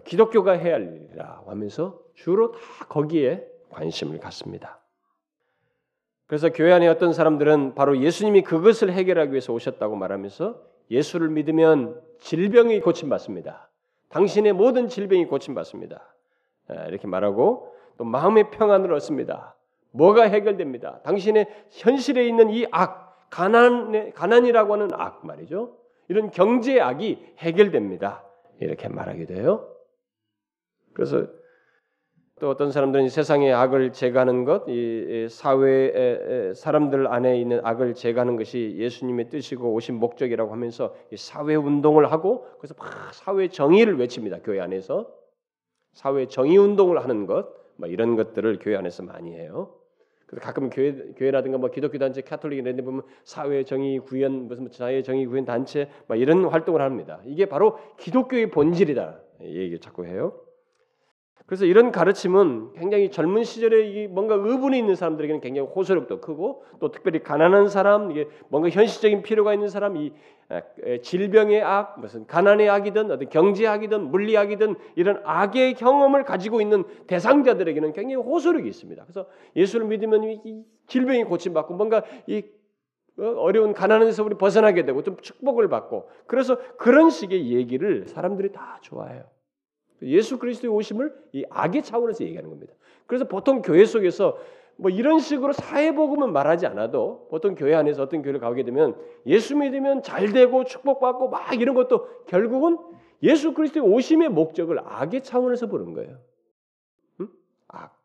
기독교가 0.06 0.54
해야 0.54 0.76
할 0.76 0.94
일이라 0.96 1.44
하면서 1.46 2.00
주로 2.14 2.52
다 2.52 2.60
거기에 2.88 3.46
관심을 3.70 4.20
갖습니다. 4.20 4.80
그래서 6.28 6.50
교회 6.50 6.72
안에 6.72 6.88
어떤 6.88 7.14
사람들은 7.14 7.76
바로 7.76 7.98
예수님이 7.98 8.44
그것을 8.44 8.92
해결하기 8.92 9.32
위해서 9.32 9.54
오셨다고 9.54 9.96
말하면서 9.96 10.62
예수를 10.90 11.30
믿으면 11.30 12.02
질병이 12.20 12.80
고침받습니다. 12.80 13.70
당신의 14.10 14.54
모든 14.54 14.88
질병이 14.88 15.26
고침받습니다. 15.26 16.02
이렇게 16.88 17.08
말하고 17.08 17.76
또 17.98 18.04
마음의 18.04 18.52
평안을 18.52 18.94
얻습니다. 18.94 19.56
뭐가 19.92 20.24
해결됩니다. 20.24 21.02
당신의 21.04 21.48
현실에 21.70 22.26
있는 22.28 22.50
이 22.50 22.66
악, 22.72 23.28
가난, 23.30 24.14
가난이라고 24.14 24.74
하는 24.74 24.88
악 24.94 25.26
말이죠. 25.26 25.78
이런 26.08 26.32
경제 26.32 26.80
악이 26.80 27.34
해결됩니다. 27.40 28.24
이렇게 28.60 28.88
말하게 28.88 29.26
돼요. 29.26 29.73
그래서 30.94 31.28
또 32.40 32.50
어떤 32.50 32.72
사람들은 32.72 33.10
세상의 33.10 33.54
악을 33.54 33.94
제거하는 33.94 34.44
것, 34.44 34.68
이 34.68 35.28
사회 35.30 36.52
사람들 36.56 37.08
안에 37.08 37.40
있는 37.40 37.62
악을 37.64 37.94
제거하는 37.94 38.36
것이 38.36 38.76
예수님의 38.78 39.30
뜻이고 39.30 39.72
오신 39.74 39.96
목적이라고 39.96 40.52
하면서 40.52 40.96
사회 41.16 41.56
운동을 41.56 42.12
하고 42.12 42.46
그래서 42.58 42.76
막 42.78 43.14
사회 43.14 43.48
정의를 43.48 43.98
외칩니다. 44.00 44.40
교회 44.44 44.60
안에서 44.60 45.10
사회 45.94 46.26
정의 46.28 46.58
운동을 46.58 47.02
하는 47.02 47.28
것, 47.28 47.48
뭐 47.78 47.88
이런 47.88 48.16
것들을 48.16 48.60
교회 48.60 48.76
안에서 48.76 49.04
많이 49.04 49.36
해요. 49.36 49.76
그래서 50.26 50.44
가끔 50.44 50.72
교회 50.72 50.92
교회라든가 51.16 51.60
뭐 51.60 51.70
기독교 51.70 52.00
단체, 52.00 52.22
카톨릭 52.22 52.60
이런 52.60 52.76
데 52.76 52.82
보면 52.82 53.04
사회 53.24 53.64
정의 53.64 54.00
구현 54.00 54.48
무슨 54.48 54.68
사회 54.72 55.04
정의 55.04 55.28
구현 55.28 55.46
단체 55.46 55.88
막 56.08 56.20
이런 56.20 56.44
활동을 56.46 56.82
합니다. 56.82 57.22
이게 57.26 57.46
바로 57.46 57.78
기독교의 58.00 58.50
본질이다. 58.50 59.22
얘기 59.44 59.80
자꾸 59.80 60.06
해요. 60.06 60.43
그래서 61.46 61.66
이런 61.66 61.92
가르침은 61.92 62.74
굉장히 62.74 63.12
젊은 63.12 63.44
시절에 63.44 64.08
뭔가 64.08 64.36
의분이 64.36 64.78
있는 64.78 64.96
사람들에게는 64.96 65.42
굉장히 65.42 65.68
호소력도 65.68 66.22
크고 66.22 66.64
또 66.80 66.92
특별히 66.92 67.22
가난한 67.22 67.68
사람, 67.68 68.12
이게 68.12 68.28
뭔가 68.48 68.70
현실적인 68.70 69.24
필요가 69.24 69.54
있는 69.54 69.68
사람, 69.68 69.98
이 69.98 70.14
질병의 71.02 71.62
악, 71.62 72.00
무슨 72.00 72.26
가난의 72.28 72.70
악이든 72.70 73.12
어떤 73.12 73.30
경제악이든 73.30 74.10
물리악이든 74.10 74.76
이런 74.96 75.22
악의 75.26 75.76
경험을 75.76 76.24
가지고 76.24 76.62
있는 76.62 76.86
대상자들에게는 77.08 77.94
굉장히 77.94 78.16
호소력이 78.16 78.68
있습니다. 78.68 79.04
그래서 79.04 79.28
예수를 79.56 79.88
믿으면 79.88 80.24
이 80.24 80.64
질병이 80.88 81.26
고침받고 81.26 81.74
뭔가 81.74 82.04
이 82.28 82.44
어, 83.20 83.26
어려운 83.38 83.74
가난에서 83.74 84.24
우리 84.24 84.36
벗어나게 84.36 84.86
되고 84.86 85.04
좀 85.04 85.18
축복을 85.22 85.68
받고 85.70 86.10
그래서 86.26 86.58
그런 86.78 87.10
식의 87.10 87.52
얘기를 87.52 88.08
사람들이 88.08 88.52
다 88.52 88.80
좋아해요. 88.82 89.33
예수 90.04 90.40
그리스도의 90.40 90.74
오심을 90.74 91.14
이 91.34 91.46
악의 91.50 91.84
차원에서 91.84 92.24
얘기하는 92.24 92.50
겁니다. 92.50 92.74
그래서 93.06 93.28
보통 93.28 93.62
교회 93.62 93.86
속에서 93.86 94.38
뭐 94.76 94.90
이런 94.90 95.20
식으로 95.20 95.54
사회복음은 95.54 96.34
말하지 96.34 96.66
않아도 96.68 97.28
보통 97.30 97.56
교회 97.56 97.76
안에서 97.76 98.04
어떤 98.04 98.22
교회를 98.22 98.40
가게 98.40 98.64
되면 98.64 98.96
예수 99.26 99.56
믿으면 99.56 100.02
잘 100.02 100.32
되고 100.32 100.64
축복받고 100.64 101.30
막 101.30 101.54
이런 101.60 101.76
것도 101.76 102.08
결국은 102.26 102.78
예수 103.22 103.54
그리스도의 103.54 103.86
오심의 103.86 104.30
목적을 104.30 104.80
악의 104.84 105.22
차원에서 105.22 105.68
보는 105.68 105.94
거예요. 105.94 106.18
응? 107.22 107.28
악. 107.68 108.00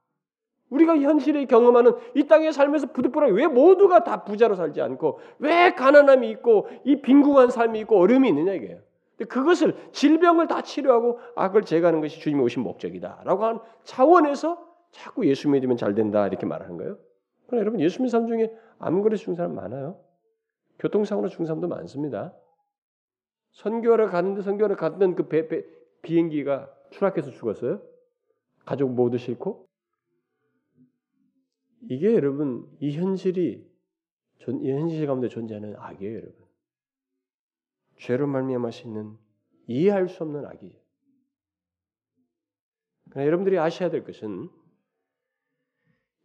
우리가 0.71 0.99
현실에 0.99 1.47
경험하는 1.47 1.93
이 2.15 2.25
땅에 2.25 2.53
살면서 2.53 2.93
부득불하게 2.93 3.33
왜 3.33 3.47
모두가 3.47 4.05
다 4.05 4.25
부자로 4.25 4.55
살지 4.55 4.83
않고 4.83 5.19
왜 5.39 5.73
가난함이 5.73 6.29
있고 6.31 6.69
이 6.85 7.01
빈궁한 7.01 7.51
삶이 7.51 7.81
있고 7.81 7.99
어려움이 7.99 8.29
있느냐 8.29 8.53
이게요. 8.53 8.79
그것을 9.27 9.75
질병을 9.93 10.47
다 10.47 10.63
치료하고 10.63 11.19
악을 11.35 11.63
제거하는 11.63 12.01
것이 12.01 12.21
주님이 12.21 12.43
오신 12.43 12.63
목적이다라고 12.63 13.45
하는 13.45 13.61
차원에서 13.85 14.67
자꾸 14.93 15.27
예수 15.27 15.49
믿으면 15.49 15.77
잘 15.77 15.95
된다 15.95 16.27
이렇게 16.27 16.47
말하는 16.47 16.77
거예요. 16.77 16.99
그러나 17.47 17.63
여러분 17.63 17.81
예수 17.81 17.99
믿는 17.99 18.11
사람 18.11 18.29
중에 18.29 18.53
암그레 18.79 19.17
죽은 19.17 19.35
사람 19.35 19.55
많아요. 19.55 20.01
교통사고로 20.79 21.29
죽은 21.29 21.47
사람도 21.47 21.67
많습니다. 21.69 22.35
선교하러 23.53 24.09
가는데 24.09 24.43
선교하러 24.43 24.77
갔던 24.77 25.17
그 25.17 25.29
배, 25.29 25.49
배, 25.49 25.65
비행기가 26.03 26.73
추락해서 26.91 27.31
죽었어요. 27.31 27.83
가족 28.65 28.93
모두 28.93 29.19
싫고 29.19 29.67
이게 31.91 32.15
여러분 32.15 32.67
이 32.81 32.93
현실이 32.93 33.67
이 34.63 34.71
현실 34.71 35.07
가운데 35.07 35.29
존재하는 35.29 35.75
악이에요, 35.77 36.15
여러분. 36.15 36.48
죄로 37.99 38.27
말미암아 38.27 38.71
있는 38.85 39.17
이해할 39.67 40.09
수 40.09 40.23
없는 40.23 40.47
악이에요. 40.47 40.75
그러나 43.11 43.27
여러분들이 43.27 43.59
아셔야 43.59 43.91
될 43.91 44.05
것은 44.05 44.49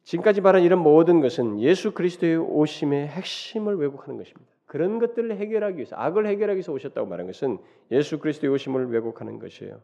지금까지 0.04 0.42
말한 0.42 0.64
이런 0.64 0.80
모든 0.80 1.22
것은 1.22 1.60
예수 1.62 1.94
그리스도의 1.94 2.38
오심의 2.38 3.08
핵심을 3.08 3.78
왜곡하는 3.78 4.18
것입니다. 4.18 4.52
그런 4.66 5.00
것들을 5.00 5.36
해결하기 5.38 5.78
위해서 5.78 5.96
악을 5.96 6.26
해결하기 6.28 6.58
위해서 6.58 6.74
오셨다고 6.74 7.08
말한 7.08 7.28
것은 7.28 7.60
예수 7.92 8.20
그리스도의 8.20 8.52
오심을 8.54 8.88
왜곡하는 8.92 9.40
것이에요. 9.40 9.82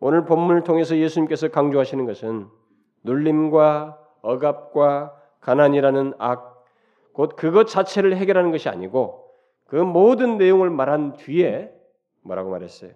오늘 0.00 0.24
본문을 0.24 0.62
통해서 0.62 0.96
예수님께서 0.96 1.48
강조하시는 1.48 2.04
것은 2.06 2.46
눌림과 3.02 3.98
억압과 4.22 5.14
가난이라는 5.40 6.14
악, 6.18 6.64
곧 7.12 7.34
그것 7.36 7.66
자체를 7.66 8.16
해결하는 8.16 8.52
것이 8.52 8.68
아니고 8.68 9.27
그 9.68 9.76
모든 9.76 10.38
내용을 10.38 10.70
말한 10.70 11.18
뒤에 11.18 11.70
뭐라고 12.22 12.50
말했어요? 12.50 12.92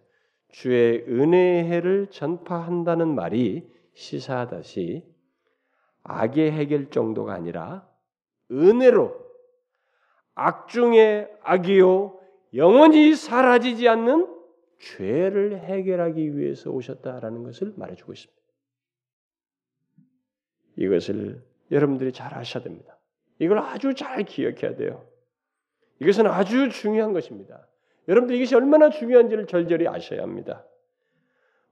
주의 0.48 1.04
은혜의 1.06 1.64
해를 1.64 2.06
전파한다는 2.08 3.14
말이 3.14 3.70
시사하듯이 3.92 5.04
악의 6.02 6.50
해결 6.50 6.88
정도가 6.90 7.35
아니라 7.35 7.87
은혜로 8.50 9.14
악 10.35 10.68
중에 10.68 11.30
악이요 11.42 12.18
영원히 12.54 13.14
사라지지 13.14 13.88
않는 13.88 14.35
죄를 14.78 15.61
해결하기 15.61 16.38
위해서 16.38 16.70
오셨다라는 16.70 17.42
것을 17.44 17.74
말해주고 17.76 18.14
있습니다. 18.14 18.42
이것을 20.76 21.44
여러분들이 21.70 22.12
잘 22.12 22.35
아셔야 22.35 22.64
됩니다. 22.64 22.98
이걸 23.38 23.58
아주 23.58 23.94
잘 23.94 24.24
기억해야 24.24 24.74
돼요. 24.74 25.12
이것은 26.00 26.26
아주 26.26 26.68
중요한 26.68 27.12
것입니다. 27.12 27.66
여러분들 28.09 28.37
이것이 28.37 28.55
얼마나 28.55 28.90
중요한지를 28.90 29.46
절절히 29.46 29.87
아셔야 29.88 30.22
합니다. 30.22 30.64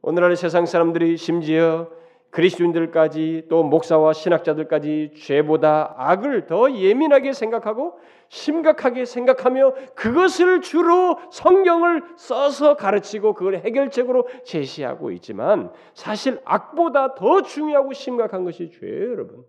오늘날 0.03 0.37
세상 0.37 0.67
사람들이 0.67 1.17
심지어 1.17 1.91
그리스도인들까지 2.31 3.47
또 3.49 3.65
목사와 3.65 4.13
신학자들까지 4.13 5.15
죄보다 5.17 5.95
악을 5.99 6.47
더 6.47 6.71
예민하게 6.73 7.33
생각하고 7.33 7.99
심각하게 8.29 9.05
생각하며 9.05 9.75
그것을 9.97 10.61
주로 10.61 11.19
성경을 11.33 12.05
써서 12.17 12.77
가르치고 12.77 13.35
그걸 13.35 13.57
해결책으로 13.57 14.29
제시하고 14.45 15.11
있지만 15.13 15.73
사실 15.95 16.41
악보다 16.45 17.17
더 17.17 17.43
중요하고 17.43 17.93
심각한 17.93 18.45
것이 18.45 18.71
죄예요, 18.71 19.11
여러분. 19.11 19.45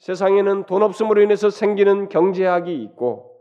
세상에는 0.00 0.64
돈 0.64 0.82
없음으로 0.82 1.20
인해서 1.20 1.50
생기는 1.50 2.08
경제악이 2.08 2.82
있고 2.82 3.38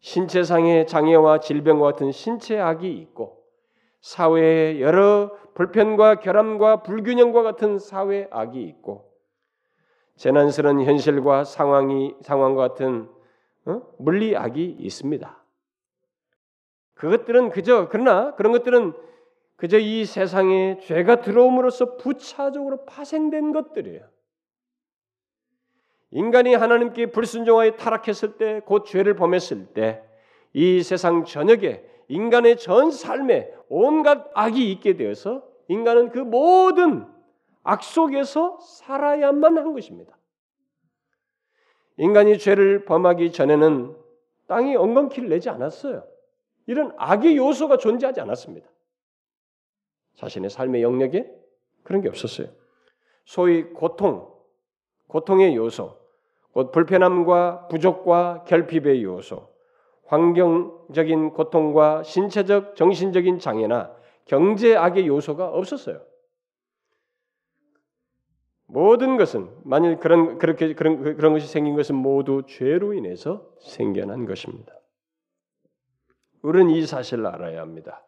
신체상의 0.00 0.86
장애와 0.86 1.40
질병과 1.40 1.92
같은 1.92 2.10
신체악이 2.10 2.90
있고 2.92 3.44
사회에 4.00 4.80
여러 4.80 5.30
불편과 5.54 6.16
결함과 6.16 6.82
불균형과 6.82 7.42
같은 7.42 7.78
사회 7.78 8.26
악이 8.30 8.62
있고 8.62 9.12
재난스러운 10.16 10.82
현실과 10.82 11.44
상황이 11.44 12.14
상황과 12.22 12.68
같은 12.68 13.08
어? 13.66 13.82
물리 13.98 14.36
악이 14.36 14.76
있습니다. 14.80 15.44
그것들은 16.94 17.50
그저 17.50 17.88
그러나 17.90 18.34
그런 18.34 18.52
것들은 18.52 18.94
그저 19.56 19.78
이 19.78 20.04
세상에 20.04 20.78
죄가 20.80 21.20
들어옴으로써 21.20 21.96
부차적으로 21.96 22.84
파생된 22.86 23.52
것들이에요. 23.52 24.12
인간이 26.12 26.54
하나님께 26.54 27.06
불순종하여 27.06 27.72
타락했을 27.72 28.36
때, 28.36 28.60
곧 28.64 28.84
죄를 28.84 29.16
범했을 29.16 29.66
때, 29.68 30.02
이 30.52 30.82
세상 30.82 31.24
전역에 31.24 31.84
인간의 32.08 32.58
전 32.58 32.90
삶에 32.90 33.52
온갖 33.68 34.30
악이 34.34 34.70
있게 34.72 34.96
되어서 34.96 35.42
인간은 35.68 36.10
그 36.10 36.18
모든 36.18 37.06
악 37.62 37.82
속에서 37.82 38.58
살아야만 38.60 39.56
한 39.56 39.72
것입니다. 39.72 40.16
인간이 41.96 42.38
죄를 42.38 42.84
범하기 42.84 43.32
전에는 43.32 43.96
땅이 44.48 44.76
엉겅퀴를 44.76 45.30
내지 45.30 45.48
않았어요. 45.48 46.04
이런 46.66 46.92
악의 46.98 47.38
요소가 47.38 47.78
존재하지 47.78 48.20
않았습니다. 48.20 48.68
자신의 50.14 50.50
삶의 50.50 50.82
영역에 50.82 51.32
그런 51.82 52.02
게 52.02 52.08
없었어요. 52.08 52.48
소위 53.24 53.62
고통, 53.64 54.30
고통의 55.06 55.56
요소, 55.56 56.01
곧 56.52 56.70
불편함과 56.70 57.68
부족과 57.68 58.44
결핍의 58.44 59.02
요소, 59.02 59.48
환경적인 60.06 61.30
고통과 61.30 62.02
신체적, 62.02 62.76
정신적인 62.76 63.38
장애나 63.38 63.94
경제악의 64.26 65.06
요소가 65.06 65.48
없었어요. 65.48 66.00
모든 68.66 69.16
것은 69.16 69.50
만일 69.64 69.98
그런 69.98 70.38
그렇게 70.38 70.74
그런 70.74 71.02
그런 71.16 71.32
것이 71.32 71.46
생긴 71.46 71.76
것은 71.76 71.94
모두 71.94 72.42
죄로 72.46 72.94
인해서 72.94 73.46
생겨난 73.60 74.24
것입니다. 74.24 74.72
우리는 76.42 76.70
이 76.70 76.86
사실을 76.86 77.26
알아야 77.26 77.60
합니다. 77.60 78.04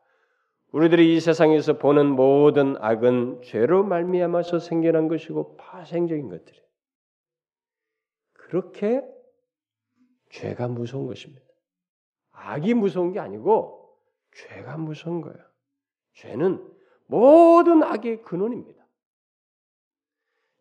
우리들이 0.72 1.14
이 1.14 1.20
세상에서 1.20 1.78
보는 1.78 2.06
모든 2.06 2.76
악은 2.80 3.42
죄로 3.42 3.84
말미암아서 3.84 4.58
생겨난 4.58 5.08
것이고 5.08 5.56
파생적인 5.56 6.28
것들이에요. 6.30 6.63
그렇게 8.54 9.02
죄가 10.30 10.68
무서운 10.68 11.08
것입니다. 11.08 11.44
악이 12.30 12.74
무서운 12.74 13.12
게 13.12 13.18
아니고 13.18 13.98
죄가 14.36 14.76
무서운 14.76 15.22
거예요. 15.22 15.36
죄는 16.12 16.64
모든 17.06 17.82
악의 17.82 18.22
근원입니다. 18.22 18.86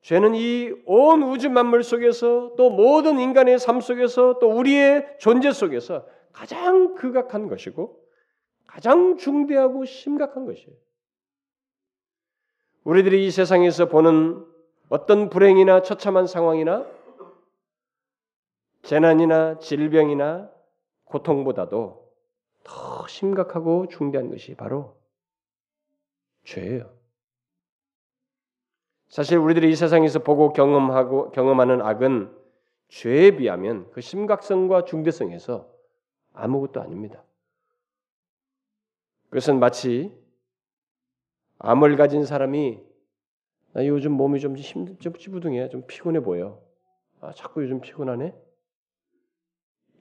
죄는 0.02 0.34
이 0.34 0.72
온 0.88 1.22
우주 1.22 1.52
만물 1.52 1.84
속에서 1.84 2.56
또 2.58 2.72
모든 2.72 3.20
인간의 3.20 3.60
삶 3.60 3.80
속에서 3.80 4.40
또 4.40 4.50
우리의 4.58 5.18
존재 5.20 5.52
속에서 5.52 6.08
가장 6.32 6.96
극악한 6.96 7.48
것이고 7.48 8.04
가장 8.66 9.18
중대하고 9.18 9.86
심각한 9.86 10.46
것이에요. 10.48 10.76
우리들이 12.86 13.28
이 13.28 13.30
세상에서 13.30 13.88
보는 13.88 14.44
어떤 14.90 15.30
불행이나 15.30 15.84
처참한 15.84 16.26
상황이나 16.26 17.03
재난이나 18.84 19.60
질병이나 19.60 20.52
고통보다도 21.06 22.12
더 22.64 23.08
심각하고 23.08 23.88
중대한 23.88 24.30
것이 24.30 24.56
바로 24.56 24.98
죄예요. 26.44 26.90
사실 29.08 29.38
우리들이 29.38 29.70
이 29.72 29.76
세상에서 29.76 30.20
보고 30.20 30.54
경험하고 30.54 31.32
경험하는 31.32 31.82
악은 31.82 32.36
죄에 32.90 33.38
비하면 33.38 33.90
그 33.92 34.02
심각성과 34.02 34.86
중대성에서 34.86 35.70
아무것도 36.34 36.82
아닙니다. 36.82 37.24
그것은 39.30 39.60
마치 39.60 40.16
암을 41.60 41.96
가진 41.96 42.26
사람이 42.26 42.84
나 43.72 43.88
요즘 43.88 44.12
몸이 44.12 44.40
좀 44.40 44.56
힘, 44.58 44.98
좀 45.00 45.14
찌부둥해, 45.14 45.70
좀 45.70 45.88
피곤해 45.88 46.20
보여. 46.20 46.62
아, 47.22 47.32
자꾸 47.34 47.64
요즘 47.64 47.82
피곤하네. 47.82 48.36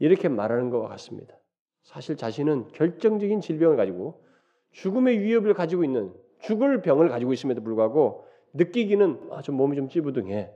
이렇게 0.03 0.29
말하는 0.29 0.69
것과 0.71 0.89
같습니다. 0.89 1.39
사실 1.85 2.17
자신은 2.17 2.73
결정적인 2.73 3.41
질병을 3.41 3.77
가지고 3.77 4.25
죽음의 4.73 5.21
위협을 5.21 5.55
가지고 5.55 5.85
있는 5.85 6.13
죽을 6.41 6.83
병을 6.83 7.09
가지고 7.09 7.33
있음에도 7.33 7.63
불구하고 7.63 8.27
느끼기는 8.53 9.29
아, 9.31 9.43
좀 9.43 9.55
몸이 9.55 9.77
좀 9.77 9.89
찌부둥해 9.89 10.51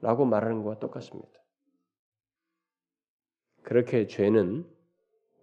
라고 0.00 0.24
말하는 0.24 0.64
것과 0.64 0.80
똑같습니다. 0.80 1.30
그렇게 3.62 4.08
죄는 4.08 4.66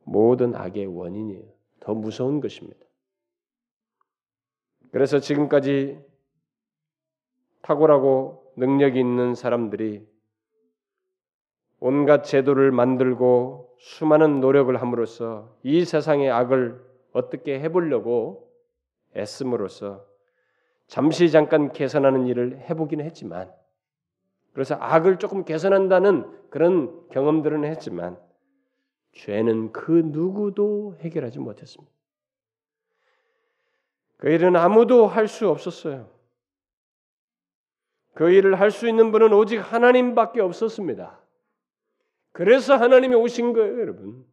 모든 0.04 0.54
악의 0.54 0.88
원인이에요. 0.88 1.46
더 1.80 1.94
무서운 1.94 2.42
것입니다. 2.42 2.86
그래서 4.92 5.20
지금까지 5.20 6.04
탁월하고 7.62 8.52
능력이 8.58 9.00
있는 9.00 9.36
사람들이 9.36 10.06
온갖 11.80 12.24
제도를 12.24 12.72
만들고 12.72 13.76
수많은 13.80 14.40
노력을 14.40 14.76
함으로써 14.80 15.56
이 15.63 15.86
세상의 15.86 16.32
악을 16.32 16.84
어떻게 17.13 17.60
해보려고 17.60 18.52
애씀으로써 19.16 20.06
잠시 20.88 21.30
잠깐 21.30 21.72
개선하는 21.72 22.28
일을 22.28 22.60
해보기는 22.70 23.04
했지만 23.06 23.52
그래서 24.54 24.76
악을 24.80 25.20
조금 25.20 25.46
개선한다는 25.46 26.50
그런 26.50 27.08
경험들은 27.10 27.63
했지만 27.66 28.18
죄는 29.13 29.72
그 29.72 29.92
누구도 30.06 30.96
해결하지 31.00 31.40
못했습니다. 31.40 31.92
그 34.18 34.30
일은 34.30 34.56
아무도 34.56 35.06
할 35.06 35.28
수 35.28 35.48
없었어요. 35.50 36.10
그 38.13 38.32
일을 38.32 38.60
할 38.60 38.71
수 38.71 38.88
있는 38.88 39.12
분은 39.12 39.32
오직 39.32 39.58
하나님밖에 39.58 40.42
없었습니다. 40.42 41.19
그래서 42.38 42.75
하나님이 42.75 43.15
오신 43.15 43.54
거예요, 43.54 43.79
여러분. 43.79 44.23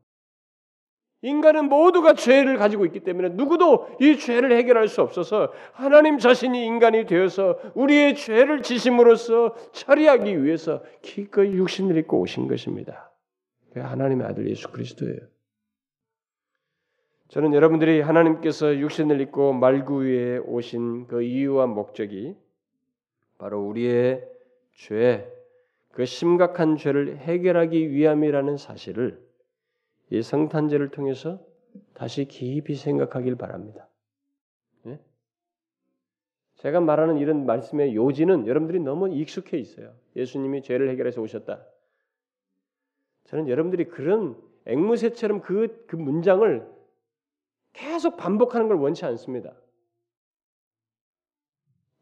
인간은 1.23 1.71
모두가 1.71 2.13
죄를 2.13 2.59
가지고 2.59 2.85
있기 2.85 3.01
때문에 3.01 3.31
누구도 3.31 3.89
이 3.99 4.19
죄를 4.19 4.55
해결할 4.59 4.89
수 4.89 5.01
없어서 5.01 5.51
하나님 5.73 6.19
자신이 6.19 6.67
인간이 6.67 7.07
되어서 7.07 7.59
우리의 7.75 8.15
죄를 8.17 8.61
지심으로써 8.61 9.55
처리하기 9.73 10.45
위해서 10.45 10.83
기꺼이 11.01 11.53
육신을 11.53 11.97
입고 11.97 12.21
오신 12.21 12.47
것입니다. 12.47 13.11
하나님의 13.75 14.27
아들 14.27 14.51
예수 14.51 14.71
그리스도예요. 14.71 15.21
저는 17.29 17.55
여러분들이 17.55 18.03
하나님께서 18.03 18.77
육신을 18.77 19.19
입고 19.23 19.55
말구 19.55 20.03
위에 20.03 20.37
오신 20.45 21.07
그 21.07 21.23
이유와 21.23 21.69
목적이 21.69 22.37
바로 23.39 23.63
우리의 23.63 24.29
죄, 24.75 25.34
그 25.95 26.07
심각한 26.07 26.77
죄를 26.77 27.19
해결하기 27.19 27.93
위함이라는 27.93 28.57
사실을 28.57 29.25
이 30.11 30.23
성탄제를 30.23 30.89
통해서 30.89 31.41
다시 31.95 32.25
깊이 32.25 32.75
생각하길 32.75 33.37
바랍니다. 33.37 33.89
네? 34.83 34.99
제가 36.57 36.81
말하는 36.81 37.19
이런 37.19 37.47
말씀의 37.47 37.95
요지는 37.95 38.49
여러분들이 38.49 38.81
너무 38.81 39.09
익숙해 39.09 39.57
있어요. 39.57 39.95
예수님이 40.17 40.63
죄를 40.63 40.91
해결해서 40.91 41.23
오셨다. 41.23 41.65
저는 43.27 43.49
여러분들이 43.49 43.85
그런 43.85 44.37
앵무새처럼 44.67 45.43
그, 45.43 45.85
그 45.87 45.95
문장을 45.95 46.69
계속 47.73 48.17
반복하는 48.17 48.67
걸 48.67 48.79
원치 48.79 49.05
않습니다. 49.05 49.55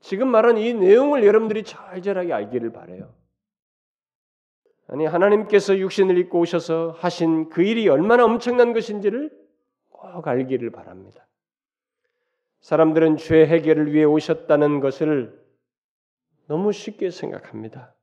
지금 0.00 0.28
말한 0.28 0.56
이 0.56 0.72
내용을 0.72 1.26
여러분들이 1.26 1.62
절절하게 1.62 2.32
알기를 2.32 2.72
바래요. 2.72 3.21
아니 4.92 5.06
하나님께서 5.06 5.78
육신을 5.78 6.18
입고 6.18 6.40
오셔서 6.40 6.94
하신 6.98 7.48
그 7.48 7.62
일이 7.62 7.88
얼마나 7.88 8.26
엄청난 8.26 8.74
것인지를 8.74 9.30
꼭 9.88 10.28
알기를 10.28 10.70
바랍니다. 10.70 11.26
사람들은 12.60 13.16
죄 13.16 13.46
해결을 13.46 13.94
위해 13.94 14.04
오셨다는 14.04 14.80
것을 14.80 15.42
너무 16.46 16.72
쉽게 16.72 17.08
생각합니다. 17.08 17.94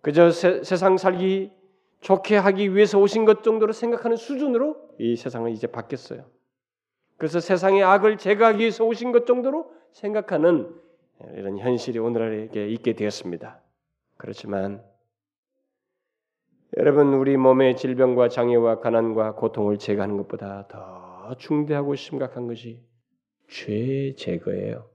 그저 0.00 0.30
세, 0.30 0.62
세상 0.64 0.96
살기 0.96 1.52
좋게 2.00 2.38
하기 2.38 2.74
위해서 2.74 2.98
오신 2.98 3.26
것 3.26 3.42
정도로 3.42 3.74
생각하는 3.74 4.16
수준으로 4.16 4.94
이 4.98 5.14
세상은 5.14 5.50
이제 5.50 5.66
바뀌었어요. 5.66 6.24
그래서 7.18 7.38
세상의 7.40 7.82
악을 7.82 8.16
제거하기 8.16 8.60
위해서 8.60 8.86
오신 8.86 9.12
것 9.12 9.26
정도로 9.26 9.70
생각하는 9.92 10.74
이런 11.34 11.58
현실이 11.58 11.98
오늘날에 11.98 12.48
있게 12.68 12.94
되었습니다. 12.94 13.60
그렇지만 14.16 14.82
여러분 16.76 17.14
우리 17.14 17.36
몸의 17.36 17.76
질병과 17.76 18.28
장애와 18.28 18.80
가난과 18.80 19.34
고통을 19.34 19.78
제거하는 19.78 20.16
것보다 20.18 20.66
더 20.68 21.34
중대하고 21.38 21.94
심각한 21.94 22.46
것이 22.46 22.84
죄 23.48 24.14
제거예요. 24.14 24.88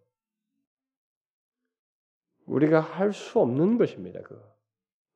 우리가 2.45 2.79
할 2.81 3.13
수 3.13 3.39
없는 3.39 3.77
것입니다. 3.77 4.19
그 4.21 4.39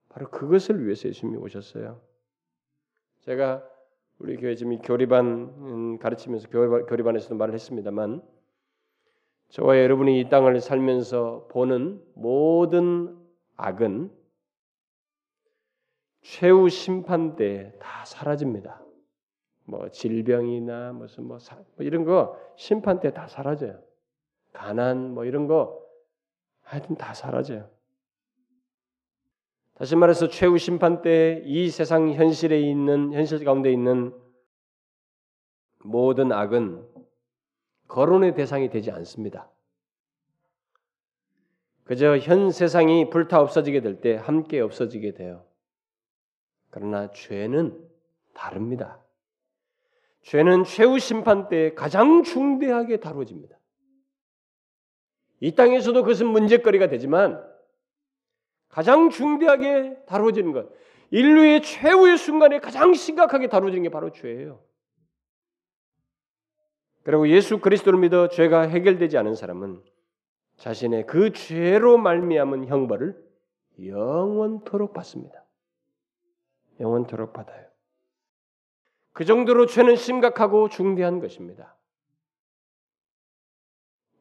바로 0.10 0.30
그것을 0.30 0.84
위해서 0.86 1.10
예수님이 1.10 1.38
오셨어요. 1.38 2.02
제가 3.22 3.68
우리 4.20 4.38
교회 4.38 4.56
지금 4.56 4.78
교리반 4.80 5.26
음, 5.26 6.00
가르치면서 6.00 6.48
교리반에서도 6.50 7.36
말을 7.36 7.54
했습니다만 7.54 8.22
저와 9.50 9.80
여러분이 9.80 10.20
이 10.20 10.30
땅을 10.30 10.62
살면서 10.62 11.48
보는 11.52 12.02
모든 12.16 13.25
악은 13.58 14.12
최후 16.22 16.70
심판 16.70 17.36
때 17.36 17.72
다 17.80 18.04
사라집니다. 18.06 18.82
뭐 19.66 19.90
질병이나 19.90 20.94
무슨 20.94 21.26
뭐, 21.26 21.40
사, 21.40 21.56
뭐 21.56 21.86
이런 21.86 22.04
거 22.04 22.40
심판 22.56 23.00
때 23.00 23.12
다 23.12 23.28
사라져요. 23.28 23.80
가난 24.54 25.14
뭐 25.14 25.26
이런 25.26 25.48
거 25.48 25.84
하여튼 26.62 26.96
다 26.96 27.14
사라져요. 27.14 27.70
다시 29.76 29.96
말해서 29.96 30.30
최후 30.30 30.58
심판 30.58 31.02
때 31.02 31.44
이 31.46 31.70
세상 31.70 32.12
현실에 32.14 32.60
있는 32.60 33.12
현실 33.14 33.44
가운데 33.44 33.72
있는 33.72 34.14
모든 35.84 36.32
악은 36.32 36.88
거론의 37.88 38.34
대상이 38.36 38.70
되지 38.70 38.90
않습니다. 38.92 39.50
그저 41.86 42.18
현 42.18 42.52
세상이 42.52 43.10
불타 43.10 43.40
없어지게 43.40 43.82
될 43.82 44.02
때 44.02 44.16
함께 44.16 44.60
없어지게 44.60 45.14
돼요. 45.14 45.46
그러나 46.70 47.12
죄는 47.12 47.80
다릅니다. 48.34 49.00
죄는 50.24 50.64
최후 50.64 51.00
심판 51.00 51.48
때 51.48 51.74
가장 51.76 52.24
중대하게 52.24 53.00
다뤄집니다. 53.00 53.58
이 55.40 55.54
땅에서도 55.54 56.02
그것은 56.02 56.28
문제거리가 56.28 56.88
되지만 56.88 57.42
가장 58.68 59.10
중대하게 59.10 60.06
다루어지는 60.08 60.52
것, 60.52 60.68
인류의 61.12 61.62
최후의 61.62 62.18
순간에 62.18 62.60
가장 62.60 62.94
심각하게 62.94 63.48
다루어지는 63.48 63.84
게 63.84 63.90
바로 63.90 64.12
죄예요. 64.12 64.62
그리고 67.04 67.30
예수 67.30 67.60
그리스도를 67.60 68.00
믿어 68.00 68.28
죄가 68.30 68.62
해결되지 68.64 69.18
않은 69.20 69.36
사람은 69.36 69.84
자신의 70.58 71.06
그 71.06 71.34
죄로 71.34 71.98
말미암은 71.98 72.68
형벌을 72.68 73.24
영원토록 73.80 74.94
받습니다. 74.94 75.44
영원토록 76.80 77.34
받아요. 77.34 77.66
그 79.12 79.26
정도로 79.26 79.66
죄는 79.66 79.96
심각하고 79.96 80.70
중대한 80.70 81.20
것입니다. 81.20 81.76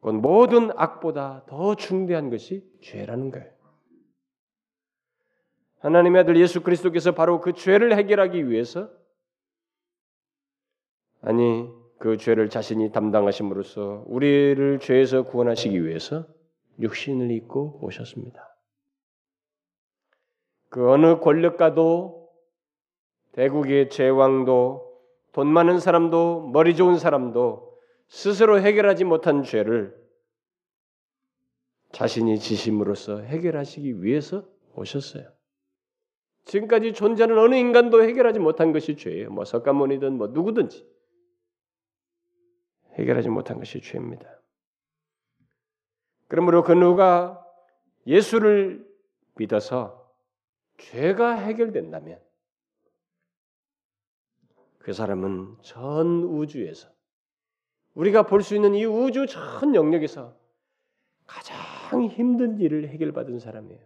모든 0.00 0.70
악보다 0.76 1.44
더 1.46 1.74
중대한 1.74 2.30
것이 2.30 2.64
죄라는 2.82 3.30
거예요. 3.30 3.52
하나님의 5.78 6.22
아들 6.22 6.36
예수 6.36 6.62
그리스도께서 6.62 7.12
바로 7.12 7.40
그 7.40 7.52
죄를 7.52 7.96
해결하기 7.96 8.48
위해서 8.48 8.90
아니 11.20 11.68
그 11.98 12.16
죄를 12.16 12.48
자신이 12.50 12.92
담당하심으로써 12.92 14.04
우리를 14.06 14.78
죄에서 14.80 15.22
구원하시기 15.22 15.84
위해서 15.86 16.26
육신을 16.80 17.30
입고 17.30 17.80
오셨습니다. 17.82 18.56
그 20.68 20.90
어느 20.90 21.20
권력가도 21.20 22.28
대국의 23.32 23.90
제왕도 23.90 24.92
돈 25.32 25.48
많은 25.48 25.78
사람도 25.80 26.50
머리 26.52 26.76
좋은 26.76 26.98
사람도 26.98 27.78
스스로 28.08 28.60
해결하지 28.60 29.04
못한 29.04 29.42
죄를 29.42 29.94
자신이 31.92 32.38
지심으로써 32.38 33.20
해결하시기 33.20 34.02
위해서 34.02 34.44
오셨어요. 34.74 35.28
지금까지 36.44 36.92
존재하는 36.92 37.38
어느 37.38 37.54
인간도 37.54 38.02
해결하지 38.02 38.38
못한 38.38 38.72
것이 38.72 38.96
죄예요. 38.96 39.30
뭐 39.30 39.44
석가모니든 39.44 40.18
뭐 40.18 40.28
누구든지 40.28 40.86
해결하지 42.94 43.28
못한 43.28 43.58
것이 43.58 43.80
죄입니다. 43.80 44.40
그러므로 46.28 46.62
그 46.62 46.72
누가 46.72 47.44
예수를 48.06 48.86
믿어서 49.36 50.12
죄가 50.78 51.34
해결된다면 51.34 52.20
그 54.78 54.92
사람은 54.92 55.56
전 55.62 56.24
우주에서 56.24 56.88
우리가 57.94 58.24
볼 58.24 58.42
수 58.42 58.54
있는 58.54 58.74
이 58.74 58.84
우주 58.84 59.26
전 59.26 59.74
영역에서 59.74 60.36
가장 61.26 62.04
힘든 62.06 62.58
일을 62.58 62.88
해결받은 62.88 63.38
사람이에요. 63.38 63.80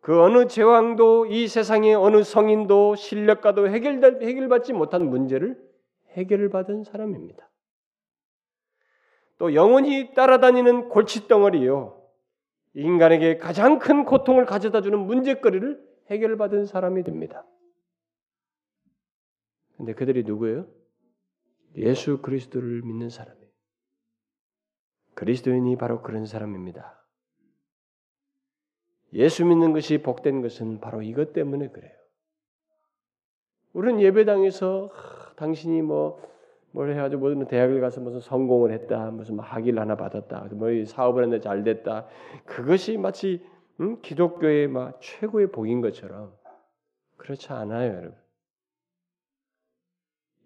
그 0.00 0.20
어느 0.20 0.46
제왕도 0.46 1.26
이 1.26 1.46
세상의 1.46 1.94
어느 1.94 2.22
성인도 2.22 2.96
실력과도 2.96 3.68
해결 3.68 4.02
해결받지 4.22 4.72
못한 4.72 5.08
문제를 5.08 5.69
해결을 6.12 6.50
받은 6.50 6.84
사람입니다. 6.84 7.50
또 9.38 9.54
영원히 9.54 10.12
따라다니는 10.14 10.88
골칫덩어리요. 10.90 12.00
인간에게 12.74 13.38
가장 13.38 13.78
큰 13.78 14.04
고통을 14.04 14.44
가져다 14.46 14.82
주는 14.82 14.98
문제거리를 14.98 15.90
해결받은 16.10 16.66
사람이 16.66 17.04
됩니다. 17.04 17.46
근데 19.76 19.94
그들이 19.94 20.24
누구예요? 20.24 20.68
예수 21.76 22.20
그리스도를 22.20 22.82
믿는 22.82 23.08
사람이에요. 23.08 23.50
그리스도인이 25.14 25.76
바로 25.76 26.02
그런 26.02 26.26
사람입니다. 26.26 27.00
예수 29.14 29.44
믿는 29.44 29.72
것이 29.72 29.98
복된 29.98 30.42
것은 30.42 30.80
바로 30.80 31.02
이것 31.02 31.32
때문에 31.32 31.68
그래요. 31.68 31.92
우리는 33.72 34.00
예배당에서 34.00 34.90
하, 34.92 35.19
당신이 35.40 35.82
뭐 35.82 36.30
뭘 36.72 36.92
해가지고 36.92 37.22
무슨 37.22 37.46
대학을 37.46 37.80
가서 37.80 38.00
무슨 38.00 38.20
성공을 38.20 38.72
했다, 38.72 39.10
무슨 39.10 39.36
뭐 39.36 39.44
학위를 39.44 39.80
하나 39.80 39.96
받았다, 39.96 40.48
뭐 40.52 40.68
사업을 40.84 41.24
했는데 41.24 41.42
잘 41.42 41.64
됐다. 41.64 42.06
그것이 42.44 42.96
마치 42.96 43.44
음? 43.80 44.00
기독교의 44.02 44.68
막 44.68 45.00
최고의 45.00 45.50
복인 45.50 45.80
것처럼 45.80 46.32
그렇지 47.16 47.52
않아요, 47.52 47.92
여러분. 47.92 48.14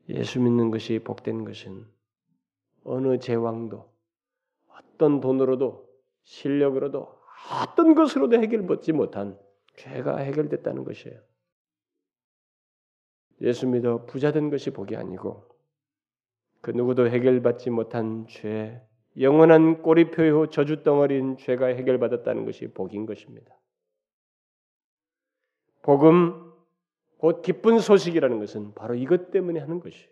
예수 0.08 0.40
믿는 0.40 0.70
것이 0.70 0.98
복된 0.98 1.44
것은 1.44 1.86
어느 2.84 3.18
제왕도 3.18 3.90
어떤 4.68 5.20
돈으로도 5.20 5.88
실력으로도 6.22 7.08
어떤 7.62 7.94
것으로도 7.94 8.36
해결받지 8.36 8.92
못한 8.92 9.38
죄가 9.76 10.18
해결됐다는 10.18 10.84
것이에요. 10.84 11.18
예수 13.40 13.66
믿어 13.66 14.06
부자된 14.06 14.50
것이 14.50 14.70
복이 14.70 14.96
아니고 14.96 15.44
그 16.60 16.70
누구도 16.70 17.08
해결받지 17.08 17.70
못한 17.70 18.26
죄, 18.28 18.80
영원한 19.20 19.82
꼬리표요 19.82 20.48
저주 20.50 20.82
덩어리인 20.82 21.36
죄가 21.36 21.66
해결받았다는 21.66 22.44
것이 22.46 22.68
복인 22.68 23.06
것입니다. 23.06 23.54
복음, 25.82 26.52
곧 27.18 27.42
기쁜 27.42 27.78
소식이라는 27.78 28.38
것은 28.38 28.74
바로 28.74 28.94
이것 28.94 29.30
때문에 29.30 29.60
하는 29.60 29.80
것이에요. 29.80 30.08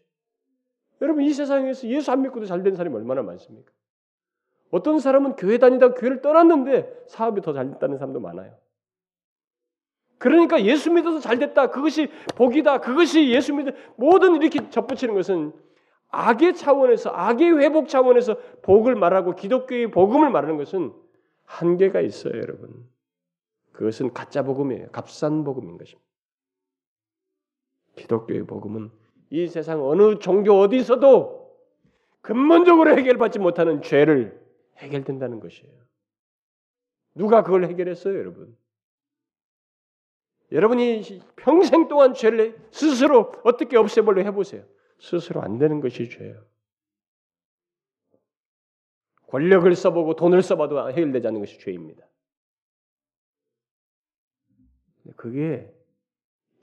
여러분 1.00 1.24
이 1.24 1.32
세상에서 1.32 1.88
예수 1.88 2.12
안 2.12 2.22
믿고도 2.22 2.46
잘 2.46 2.62
된 2.62 2.76
사람이 2.76 2.94
얼마나 2.94 3.22
많습니까? 3.22 3.72
어떤 4.70 4.98
사람은 4.98 5.36
교회 5.36 5.58
다니다 5.58 5.94
교회를 5.94 6.22
떠났는데 6.22 7.04
사업이 7.08 7.40
더 7.40 7.52
잘 7.52 7.70
됐다는 7.70 7.98
사람도 7.98 8.20
많아요. 8.20 8.56
그러니까 10.22 10.64
예수 10.64 10.92
믿어서 10.92 11.18
잘 11.18 11.40
됐다. 11.40 11.70
그것이 11.70 12.06
복이다. 12.36 12.78
그것이 12.78 13.30
예수 13.30 13.52
믿어 13.54 13.72
모든 13.96 14.36
이렇게 14.36 14.70
접붙이는 14.70 15.14
것은 15.14 15.52
악의 16.10 16.54
차원에서 16.54 17.10
악의 17.10 17.58
회복 17.58 17.88
차원에서 17.88 18.36
복을 18.62 18.94
말하고 18.94 19.34
기독교의 19.34 19.90
복음을 19.90 20.30
말하는 20.30 20.58
것은 20.58 20.92
한계가 21.42 22.00
있어요, 22.02 22.36
여러분. 22.36 22.88
그것은 23.72 24.12
가짜 24.12 24.44
복음이에요. 24.44 24.90
값싼 24.92 25.42
복음인 25.42 25.76
것입니다. 25.76 26.08
기독교의 27.96 28.44
복음은 28.46 28.92
이 29.30 29.48
세상 29.48 29.84
어느 29.84 30.20
종교 30.20 30.52
어디서도 30.60 31.52
근본적으로 32.20 32.96
해결받지 32.96 33.40
못하는 33.40 33.82
죄를 33.82 34.40
해결된다는 34.76 35.40
것이에요. 35.40 35.74
누가 37.16 37.42
그걸 37.42 37.64
해결했어요, 37.64 38.16
여러분? 38.16 38.61
여러분이 40.52 41.02
평생 41.36 41.88
동안 41.88 42.12
죄를 42.12 42.58
스스로 42.70 43.32
어떻게 43.42 43.76
없애보려 43.78 44.22
해보세요. 44.24 44.64
스스로 44.98 45.42
안 45.42 45.58
되는 45.58 45.80
것이 45.80 46.10
죄예요. 46.10 46.44
권력을 49.28 49.74
써보고 49.74 50.14
돈을 50.14 50.42
써봐도 50.42 50.90
해결되지 50.90 51.26
않는 51.26 51.40
것이 51.40 51.58
죄입니다. 51.58 52.06
그게 55.16 55.72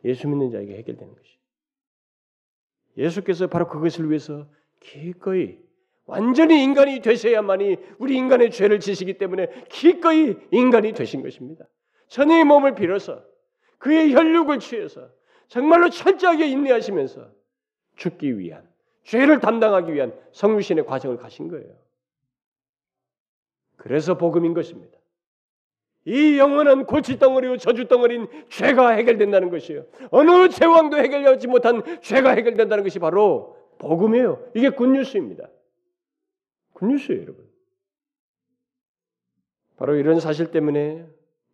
예수 0.05 0.27
믿는 0.27 0.51
자에게 0.51 0.77
해결되는 0.77 1.13
것이. 1.13 1.39
예수께서 2.95 3.47
바로 3.47 3.67
그것을 3.67 4.07
위해서 4.09 4.47
기꺼이 4.81 5.57
완전히 6.05 6.63
인간이 6.63 7.01
되셔야만이 7.01 7.77
우리 7.97 8.15
인간의 8.17 8.51
죄를 8.51 8.79
지시기 8.79 9.17
때문에 9.17 9.65
기꺼이 9.69 10.37
인간이 10.51 10.93
되신 10.93 11.23
것입니다. 11.23 11.65
천의 12.07 12.43
몸을 12.43 12.75
빌어서 12.75 13.28
그의 13.79 14.13
혈육을 14.13 14.59
취해서 14.59 15.09
정말로 15.47 15.89
철저하게 15.89 16.47
인내하시면서 16.47 17.31
죽기 17.95 18.37
위한 18.37 18.69
죄를 19.03 19.39
담당하기 19.39 19.91
위한 19.93 20.13
성유신의 20.31 20.85
과정을 20.85 21.17
가신 21.17 21.47
거예요. 21.47 21.75
그래서 23.77 24.17
복음인 24.17 24.53
것입니다. 24.53 24.97
이 26.05 26.37
영원한 26.37 26.85
골칫덩어리와 26.85 27.57
저주 27.57 27.87
덩어리인 27.87 28.27
죄가 28.49 28.89
해결된다는 28.91 29.49
것이에요. 29.49 29.85
어느 30.11 30.49
제왕도 30.49 30.97
해결하지 30.97 31.47
못한 31.47 31.81
죄가 32.01 32.31
해결된다는 32.31 32.83
것이 32.83 32.99
바로 32.99 33.57
복음이에요. 33.79 34.51
이게 34.55 34.69
굿뉴스입니다. 34.69 35.49
굿뉴스예요, 36.73 37.21
여러분. 37.21 37.49
바로 39.77 39.95
이런 39.95 40.19
사실 40.19 40.51
때문에 40.51 41.07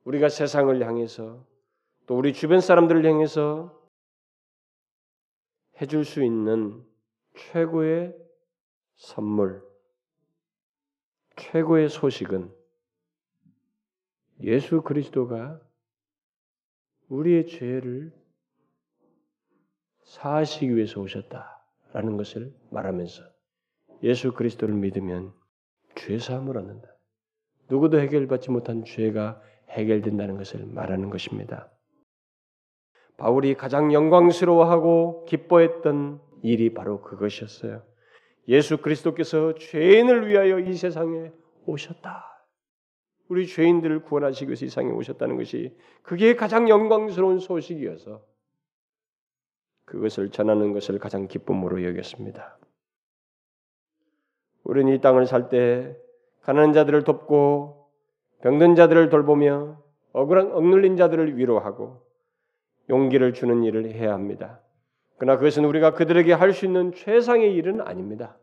우리가 0.04 0.30
세상을 0.30 0.86
향해서 0.86 1.46
또 2.06 2.18
우리 2.18 2.34
주변 2.34 2.62
사람들을 2.62 3.04
향해서 3.06 3.74
해줄 5.82 6.06
수 6.06 6.24
있는 6.24 6.86
최고의 7.36 8.16
선물, 8.96 9.64
최고의 11.38 11.90
소식은 11.90 12.54
예수 14.42 14.82
그리스도가 14.82 15.60
우리의 17.10 17.48
죄를 17.48 18.14
사하시기 20.04 20.76
위해서 20.76 21.02
오셨다라는 21.02 22.18
것을 22.18 22.54
말하면서 22.72 23.24
예수 24.04 24.34
그리스도를 24.34 24.76
믿으면 24.76 25.34
죄 25.96 26.20
사함을 26.20 26.58
얻는다. 26.58 26.88
누구도 27.70 28.00
해결받지 28.00 28.52
못한 28.52 28.86
죄가 28.86 29.42
해결된다는 29.70 30.38
것을 30.38 30.66
말하는 30.68 31.10
것입니다. 31.10 31.72
바울이 33.18 33.56
가장 33.56 33.94
영광스러워하고 33.94 35.26
기뻐했던 35.26 36.20
일이 36.44 36.74
바로 36.74 37.02
그것이었어요. 37.02 37.82
예수 38.48 38.78
그리스도께서 38.78 39.56
죄인을 39.56 40.28
위하여 40.28 40.60
이 40.60 40.74
세상에 40.74 41.32
오셨다. 41.66 42.46
우리 43.28 43.48
죄인들을 43.48 44.04
구원하시기 44.04 44.50
위해서 44.50 44.66
이 44.66 44.70
세상에 44.70 44.92
오셨다는 44.92 45.38
것이 45.38 45.76
그게 46.04 46.36
가장 46.36 46.70
영광스러운 46.70 47.40
소식이어서 47.40 48.24
그것을 49.86 50.30
전하는 50.30 50.74
것을 50.74 51.00
가장 51.00 51.28
기쁨으로 51.28 51.84
여겼습니다. 51.84 52.60
우리는 54.64 54.94
이 54.94 55.02
땅을 55.02 55.26
살 55.26 55.50
때 55.50 55.96
가난한 56.42 56.74
자들을 56.74 57.04
돕고 57.04 57.90
병든 58.42 58.76
자들을 58.76 59.10
돌보며 59.10 59.82
억울한 60.14 60.52
억눌린 60.52 60.96
자들을 60.98 61.38
위로하고 61.38 62.05
용기를 62.90 63.34
주는 63.34 63.64
일을 63.64 63.92
해야 63.92 64.14
합니다. 64.14 64.62
그러나 65.18 65.38
그것은 65.38 65.66
우리가 65.66 65.94
그들에게 65.94 66.34
할 66.34 66.54
수 66.54 66.66
있는 66.66 66.92
최상의 66.94 67.54
일은 67.56 67.82
아닙니다. 67.82 68.38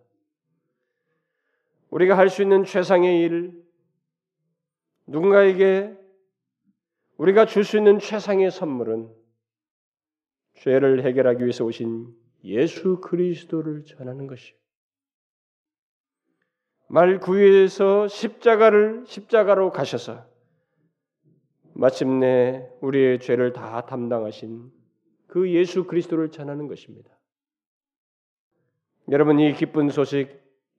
우리가 1.91 2.17
할 2.17 2.29
수 2.29 2.43
있는 2.43 2.65
최상의 2.65 3.21
일, 3.21 3.63
누군가에게 5.07 5.97
우리가 7.19 7.45
줄 7.47 7.65
수 7.65 7.77
있는 7.77 7.99
최상의 7.99 8.51
선물은 8.51 9.13
죄를 10.55 11.05
해결하기 11.05 11.43
위해서 11.43 11.65
오신 11.65 12.09
예수 12.45 13.01
그리스도를 13.01 13.85
전하는 13.85 14.27
것이요. 14.27 14.57
말 16.89 17.21
구유에서 17.21 18.09
십자가를 18.09 19.05
십자가로 19.07 19.71
가셔서 19.71 20.27
마침내 21.75 22.69
우리의 22.81 23.19
죄를 23.21 23.53
다 23.53 23.87
담당하신 23.87 24.71
그 25.27 25.51
예수 25.51 25.85
그리스도를 25.85 26.31
전하는 26.31 26.69
것입니다. 26.69 27.11
여러분 29.11 29.41
이 29.41 29.53
기쁜 29.55 29.89
소식, 29.89 30.29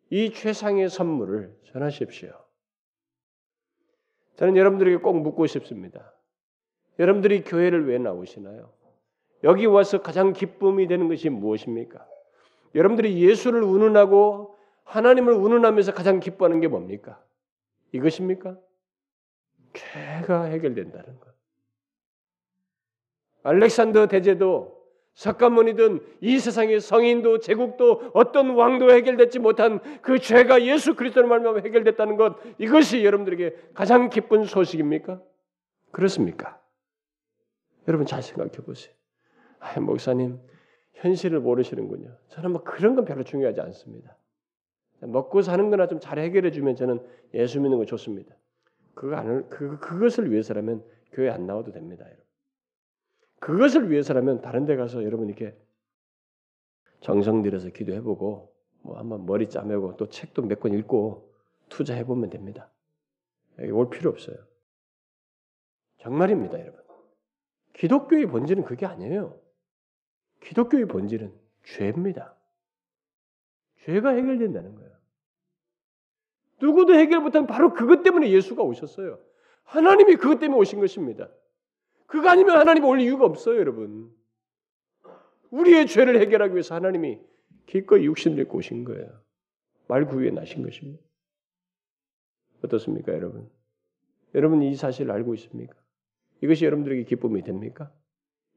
이 0.09 0.31
최상의 0.31 0.89
선물을 0.89 1.57
전하십시오. 1.65 2.31
저는 4.35 4.55
여러분들에게 4.57 4.97
꼭 4.97 5.21
묻고 5.21 5.47
싶습니다. 5.47 6.13
여러분들이 6.99 7.43
교회를 7.43 7.87
왜 7.87 7.97
나오시나요? 7.97 8.71
여기 9.43 9.65
와서 9.65 10.01
가장 10.01 10.33
기쁨이 10.33 10.87
되는 10.87 11.07
것이 11.07 11.29
무엇입니까? 11.29 12.05
여러분들이 12.75 13.21
예수를 13.21 13.61
운운하고 13.61 14.57
하나님을 14.83 15.33
운운하면서 15.33 15.93
가장 15.93 16.19
기뻐하는 16.19 16.59
게 16.59 16.67
뭡니까? 16.67 17.23
이것입니까? 17.91 18.57
죄가 19.73 20.43
해결된다는 20.45 21.19
것. 21.19 21.33
알렉산더 23.43 24.07
대제도 24.07 24.81
석가모니든 25.13 25.99
이 26.21 26.39
세상의 26.39 26.79
성인도 26.79 27.39
제국도 27.39 28.11
어떤 28.13 28.51
왕도 28.51 28.91
해결되지 28.91 29.39
못한 29.39 29.79
그 30.01 30.17
죄가 30.17 30.63
예수 30.63 30.95
그리스도를 30.95 31.29
말미암아 31.29 31.59
해결됐다는 31.59 32.15
것 32.17 32.37
이것이 32.57 33.05
여러분들에게 33.05 33.71
가장 33.75 34.09
기쁜 34.09 34.43
소식입니까? 34.45 35.21
그렇습니까? 35.91 36.59
여러분 37.87 38.07
잘 38.07 38.23
생각해 38.23 38.51
보세요. 38.65 38.95
아, 39.59 39.79
목사님 39.79 40.39
현실을 40.93 41.39
모르시는군요. 41.41 42.17
저는 42.29 42.51
뭐 42.51 42.63
그런 42.63 42.95
건 42.95 43.05
별로 43.05 43.23
중요하지 43.23 43.61
않습니다. 43.61 44.17
먹고 45.01 45.41
사는 45.41 45.69
거나 45.69 45.87
좀 45.87 45.99
잘 45.99 46.17
해결해 46.17 46.49
주면 46.51 46.75
저는 46.75 47.05
예수 47.33 47.59
믿는 47.59 47.77
거 47.77 47.85
좋습니다. 47.85 48.33
그거 48.93 49.15
안, 49.15 49.49
그, 49.49 49.79
그것을 49.79 50.31
위해서라면 50.31 50.83
교회 51.11 51.29
안 51.29 51.45
나와도 51.45 51.71
됩니다. 51.71 52.05
여러분. 52.05 52.23
그것을 53.39 53.89
위해서라면 53.91 54.41
다른 54.41 54.65
데 54.65 54.75
가서 54.75 55.03
여러분 55.03 55.27
이렇게 55.27 55.57
정성 57.01 57.41
들여서 57.41 57.69
기도해보고 57.69 58.55
뭐 58.81 58.97
한번 58.97 59.25
머리 59.25 59.49
짜매고 59.49 59.97
또 59.97 60.07
책도 60.09 60.43
몇 60.43 60.59
권 60.59 60.73
읽고 60.73 61.33
투자해보면 61.69 62.29
됩니다. 62.29 62.71
여기 63.59 63.71
올 63.71 63.89
필요 63.89 64.09
없어요. 64.09 64.37
정말입니다, 65.97 66.59
여러분. 66.59 66.81
기독교의 67.73 68.27
본질은 68.27 68.63
그게 68.65 68.85
아니에요. 68.85 69.39
기독교의 70.41 70.85
본질은 70.87 71.33
죄입니다. 71.63 72.35
죄가 73.81 74.09
해결된다는 74.11 74.75
거예요. 74.75 74.92
누구도 76.63 76.95
해결 76.95 77.19
못한 77.19 77.45
바로 77.45 77.73
그것 77.73 78.03
때문에 78.03 78.31
예수가 78.31 78.63
오셨어요. 78.63 79.19
하나님이 79.63 80.15
그것 80.15 80.39
때문에 80.39 80.57
오신 80.59 80.79
것입니다. 80.79 81.29
그거 82.05 82.29
아니면 82.29 82.57
하나님 82.57 82.85
올 82.85 83.01
이유가 83.01 83.25
없어요, 83.25 83.57
여러분. 83.57 84.09
우리의 85.51 85.87
죄를 85.87 86.21
해결하기 86.21 86.53
위해서 86.53 86.73
하나님이 86.73 87.19
기꺼이 87.65 88.05
육신을 88.05 88.39
입고 88.39 88.59
오신 88.59 88.85
거예요. 88.85 89.21
말구위에 89.87 90.31
나신 90.31 90.63
것입니다. 90.63 91.03
어떻습니까, 92.63 93.13
여러분? 93.13 93.49
여러분 94.33 94.61
이 94.61 94.73
사실을 94.75 95.11
알고 95.11 95.33
있습니까? 95.35 95.75
이것이 96.41 96.63
여러분들에게 96.63 97.03
기쁨이 97.03 97.43
됩니까? 97.43 97.91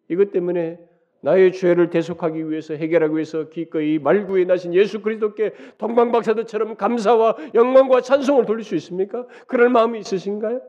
이것 0.08 0.30
때문에 0.30 0.78
나의 1.26 1.50
죄를 1.50 1.90
대속하기 1.90 2.48
위해서 2.50 2.74
해결하기 2.74 3.12
위해서 3.12 3.48
기꺼이 3.48 3.98
말구에 3.98 4.44
나신 4.44 4.72
예수 4.74 5.02
그리스도께 5.02 5.54
동방박사들처럼 5.76 6.76
감사와 6.76 7.36
영광과 7.52 8.00
찬송을 8.00 8.46
돌릴 8.46 8.62
수 8.62 8.76
있습니까? 8.76 9.26
그럴 9.48 9.68
마음이 9.68 9.98
있으신가요? 9.98 10.60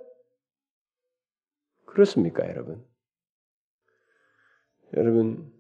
그렇습니까, 1.86 2.50
여러분? 2.50 2.84
여러분 4.96 5.52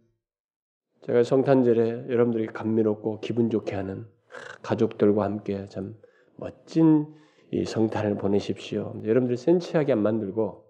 제가 1.04 1.22
성탄절에 1.22 2.08
여러분들이 2.10 2.48
감미롭고 2.48 3.20
기분 3.20 3.52
좋게 3.52 3.76
하는 3.76 4.08
가족들과 4.64 5.26
함께 5.26 5.66
참 5.66 5.95
멋진 6.38 7.06
이 7.52 7.66
성탄을 7.66 8.18
보내십시오. 8.18 9.00
여러분들 9.06 9.38
센치하게 9.38 9.91
안 9.91 10.02
만들고 10.02 10.66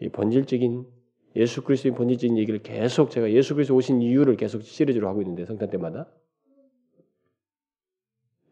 이 0.00 0.08
본질적인 0.08 0.93
예수 1.36 1.64
그리스도의 1.64 1.94
본질적인 1.94 2.38
얘기를 2.38 2.62
계속 2.62 3.10
제가 3.10 3.30
예수 3.32 3.54
그리스도 3.54 3.74
오신 3.74 4.02
이유를 4.02 4.36
계속 4.36 4.62
시리즈로 4.62 5.08
하고 5.08 5.20
있는데 5.22 5.44
성탄 5.44 5.70
때마다 5.70 6.08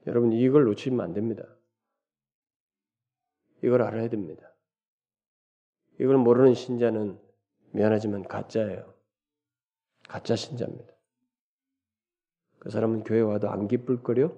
여러분 0.07 0.33
이걸 0.33 0.65
놓치면 0.65 1.01
안 1.01 1.13
됩니다. 1.13 1.45
이걸 3.63 3.83
알아야 3.83 4.09
됩니다. 4.09 4.53
이걸 6.01 6.17
모르는 6.17 6.55
신자는 6.55 7.19
미안하지만 7.71 8.25
가짜예요. 8.25 8.93
가짜 10.09 10.35
신자입니다. 10.35 10.93
그 12.59 12.71
사람은 12.71 13.05
교회 13.05 13.21
와도 13.21 13.49
안 13.51 13.69
기쁠 13.69 14.03
거려? 14.03 14.33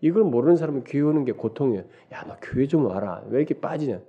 이걸 0.00 0.24
모르는 0.24 0.56
사람은 0.56 0.84
교회 0.84 1.02
오는 1.02 1.24
게 1.24 1.32
고통이에요. 1.32 1.84
야, 2.12 2.24
너 2.26 2.36
교회 2.42 2.66
좀 2.66 2.86
와라. 2.86 3.24
왜 3.28 3.38
이렇게 3.38 3.60
빠지냐? 3.60 4.02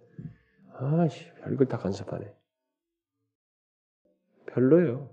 아씨, 0.74 1.32
별걸 1.42 1.68
다 1.68 1.78
간섭하네. 1.78 2.34
별로예요. 4.54 5.10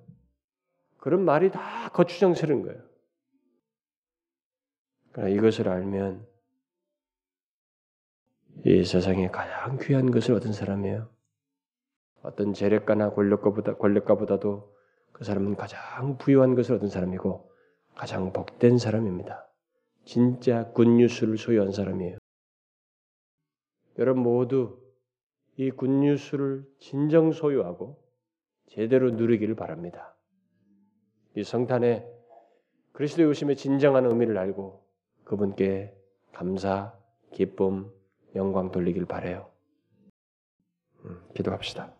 그런 0.98 1.24
말이 1.24 1.50
다 1.50 1.88
거추장스러운 1.90 2.62
거예요. 2.62 2.82
그러나 5.12 5.30
이것을 5.30 5.68
알면 5.68 6.26
이 8.66 8.84
세상에 8.84 9.28
가장 9.28 9.78
귀한 9.80 10.10
것을 10.10 10.34
얻은 10.34 10.52
사람이에요. 10.52 11.08
어떤 12.22 12.52
재력가나 12.52 13.14
권력가보다 13.14 13.76
권력가보다도 13.76 14.76
그 15.12 15.24
사람은 15.24 15.56
가장 15.56 16.18
부유한 16.18 16.54
것을 16.54 16.76
얻은 16.76 16.88
사람이고 16.88 17.50
가장 17.94 18.32
복된 18.32 18.78
사람입니다. 18.78 19.46
진짜 20.04 20.70
굿뉴스를 20.72 21.38
소유한 21.38 21.72
사람이에요. 21.72 22.18
여러분 23.98 24.22
모두 24.22 24.80
이 25.56 25.70
굿뉴스를 25.70 26.64
진정 26.78 27.32
소유하고 27.32 27.99
제대로 28.70 29.10
누리기를 29.10 29.56
바랍니다. 29.56 30.14
이 31.34 31.42
성탄에 31.42 32.06
그리스도의 32.92 33.28
오심의 33.28 33.56
진정한 33.56 34.06
의미를 34.06 34.38
알고 34.38 34.84
그분께 35.24 35.94
감사, 36.32 36.94
기쁨, 37.32 37.90
영광 38.34 38.70
돌리길 38.70 39.06
바래요. 39.06 39.50
음, 41.04 41.20
기도합시다. 41.34 41.92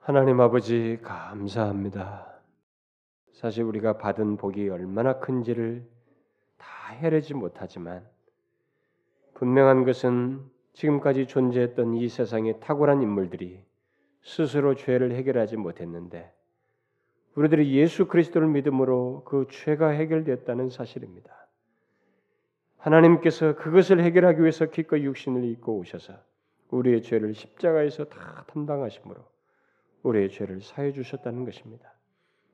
하나님 0.00 0.40
아버지 0.40 0.98
감사합니다. 1.02 2.40
사실 3.32 3.62
우리가 3.64 3.98
받은 3.98 4.36
복이 4.36 4.68
얼마나 4.68 5.20
큰지를 5.20 5.88
다 6.58 6.92
헤아리지 6.94 7.34
못하지만 7.34 8.04
분명한 9.34 9.84
것은 9.84 10.44
지금까지 10.72 11.26
존재했던 11.26 11.94
이 11.94 12.08
세상의 12.08 12.58
탁월한 12.60 13.02
인물들이 13.02 13.69
스스로 14.22 14.74
죄를 14.74 15.12
해결하지 15.12 15.56
못했는데 15.56 16.32
우리들이 17.34 17.74
예수 17.76 18.06
그리스도를 18.06 18.48
믿음으로 18.48 19.24
그 19.24 19.46
죄가 19.50 19.88
해결되었다는 19.88 20.68
사실입니다. 20.68 21.48
하나님께서 22.78 23.56
그것을 23.56 24.00
해결하기 24.02 24.40
위해서 24.40 24.66
기꺼이 24.66 25.04
육신을 25.04 25.44
입고 25.44 25.76
오셔서 25.78 26.14
우리의 26.70 27.02
죄를 27.02 27.34
십자가에서 27.34 28.04
다 28.04 28.44
담당하심으로 28.48 29.20
우리의 30.02 30.30
죄를 30.30 30.60
사해 30.60 30.92
주셨다는 30.92 31.44
것입니다. 31.44 31.92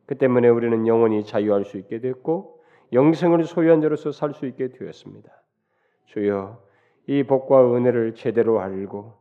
그 0.07 0.17
때문에 0.17 0.49
우리는 0.49 0.87
영원히 0.87 1.25
자유할 1.25 1.65
수 1.65 1.79
있게 1.79 2.01
됐고 2.01 2.63
영생을 2.93 3.45
소유한 3.45 3.81
자로서 3.81 4.13
살 4.13 4.33
수 4.35 4.47
있게 4.47 4.69
되었습니다. 4.69 5.31
주여 6.07 6.63
이 7.09 7.23
복과 7.23 7.75
은혜를 7.75 8.15
제대로 8.15 8.61
알고 8.61 9.15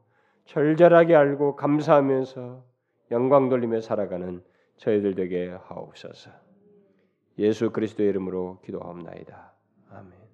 절절하게 0.46 1.16
알고 1.16 1.56
감사하면서 1.56 2.64
영광 3.12 3.50
돌리며 3.50 3.82
살아가는 3.82 4.43
저희들 4.78 5.16
되게 5.16 5.50
하옵소서. 5.50 6.32
예수 7.38 7.72
그리스도의 7.72 8.10
이름으로 8.10 8.60
기도하옵나이다. 8.64 9.54
아멘. 9.91 10.24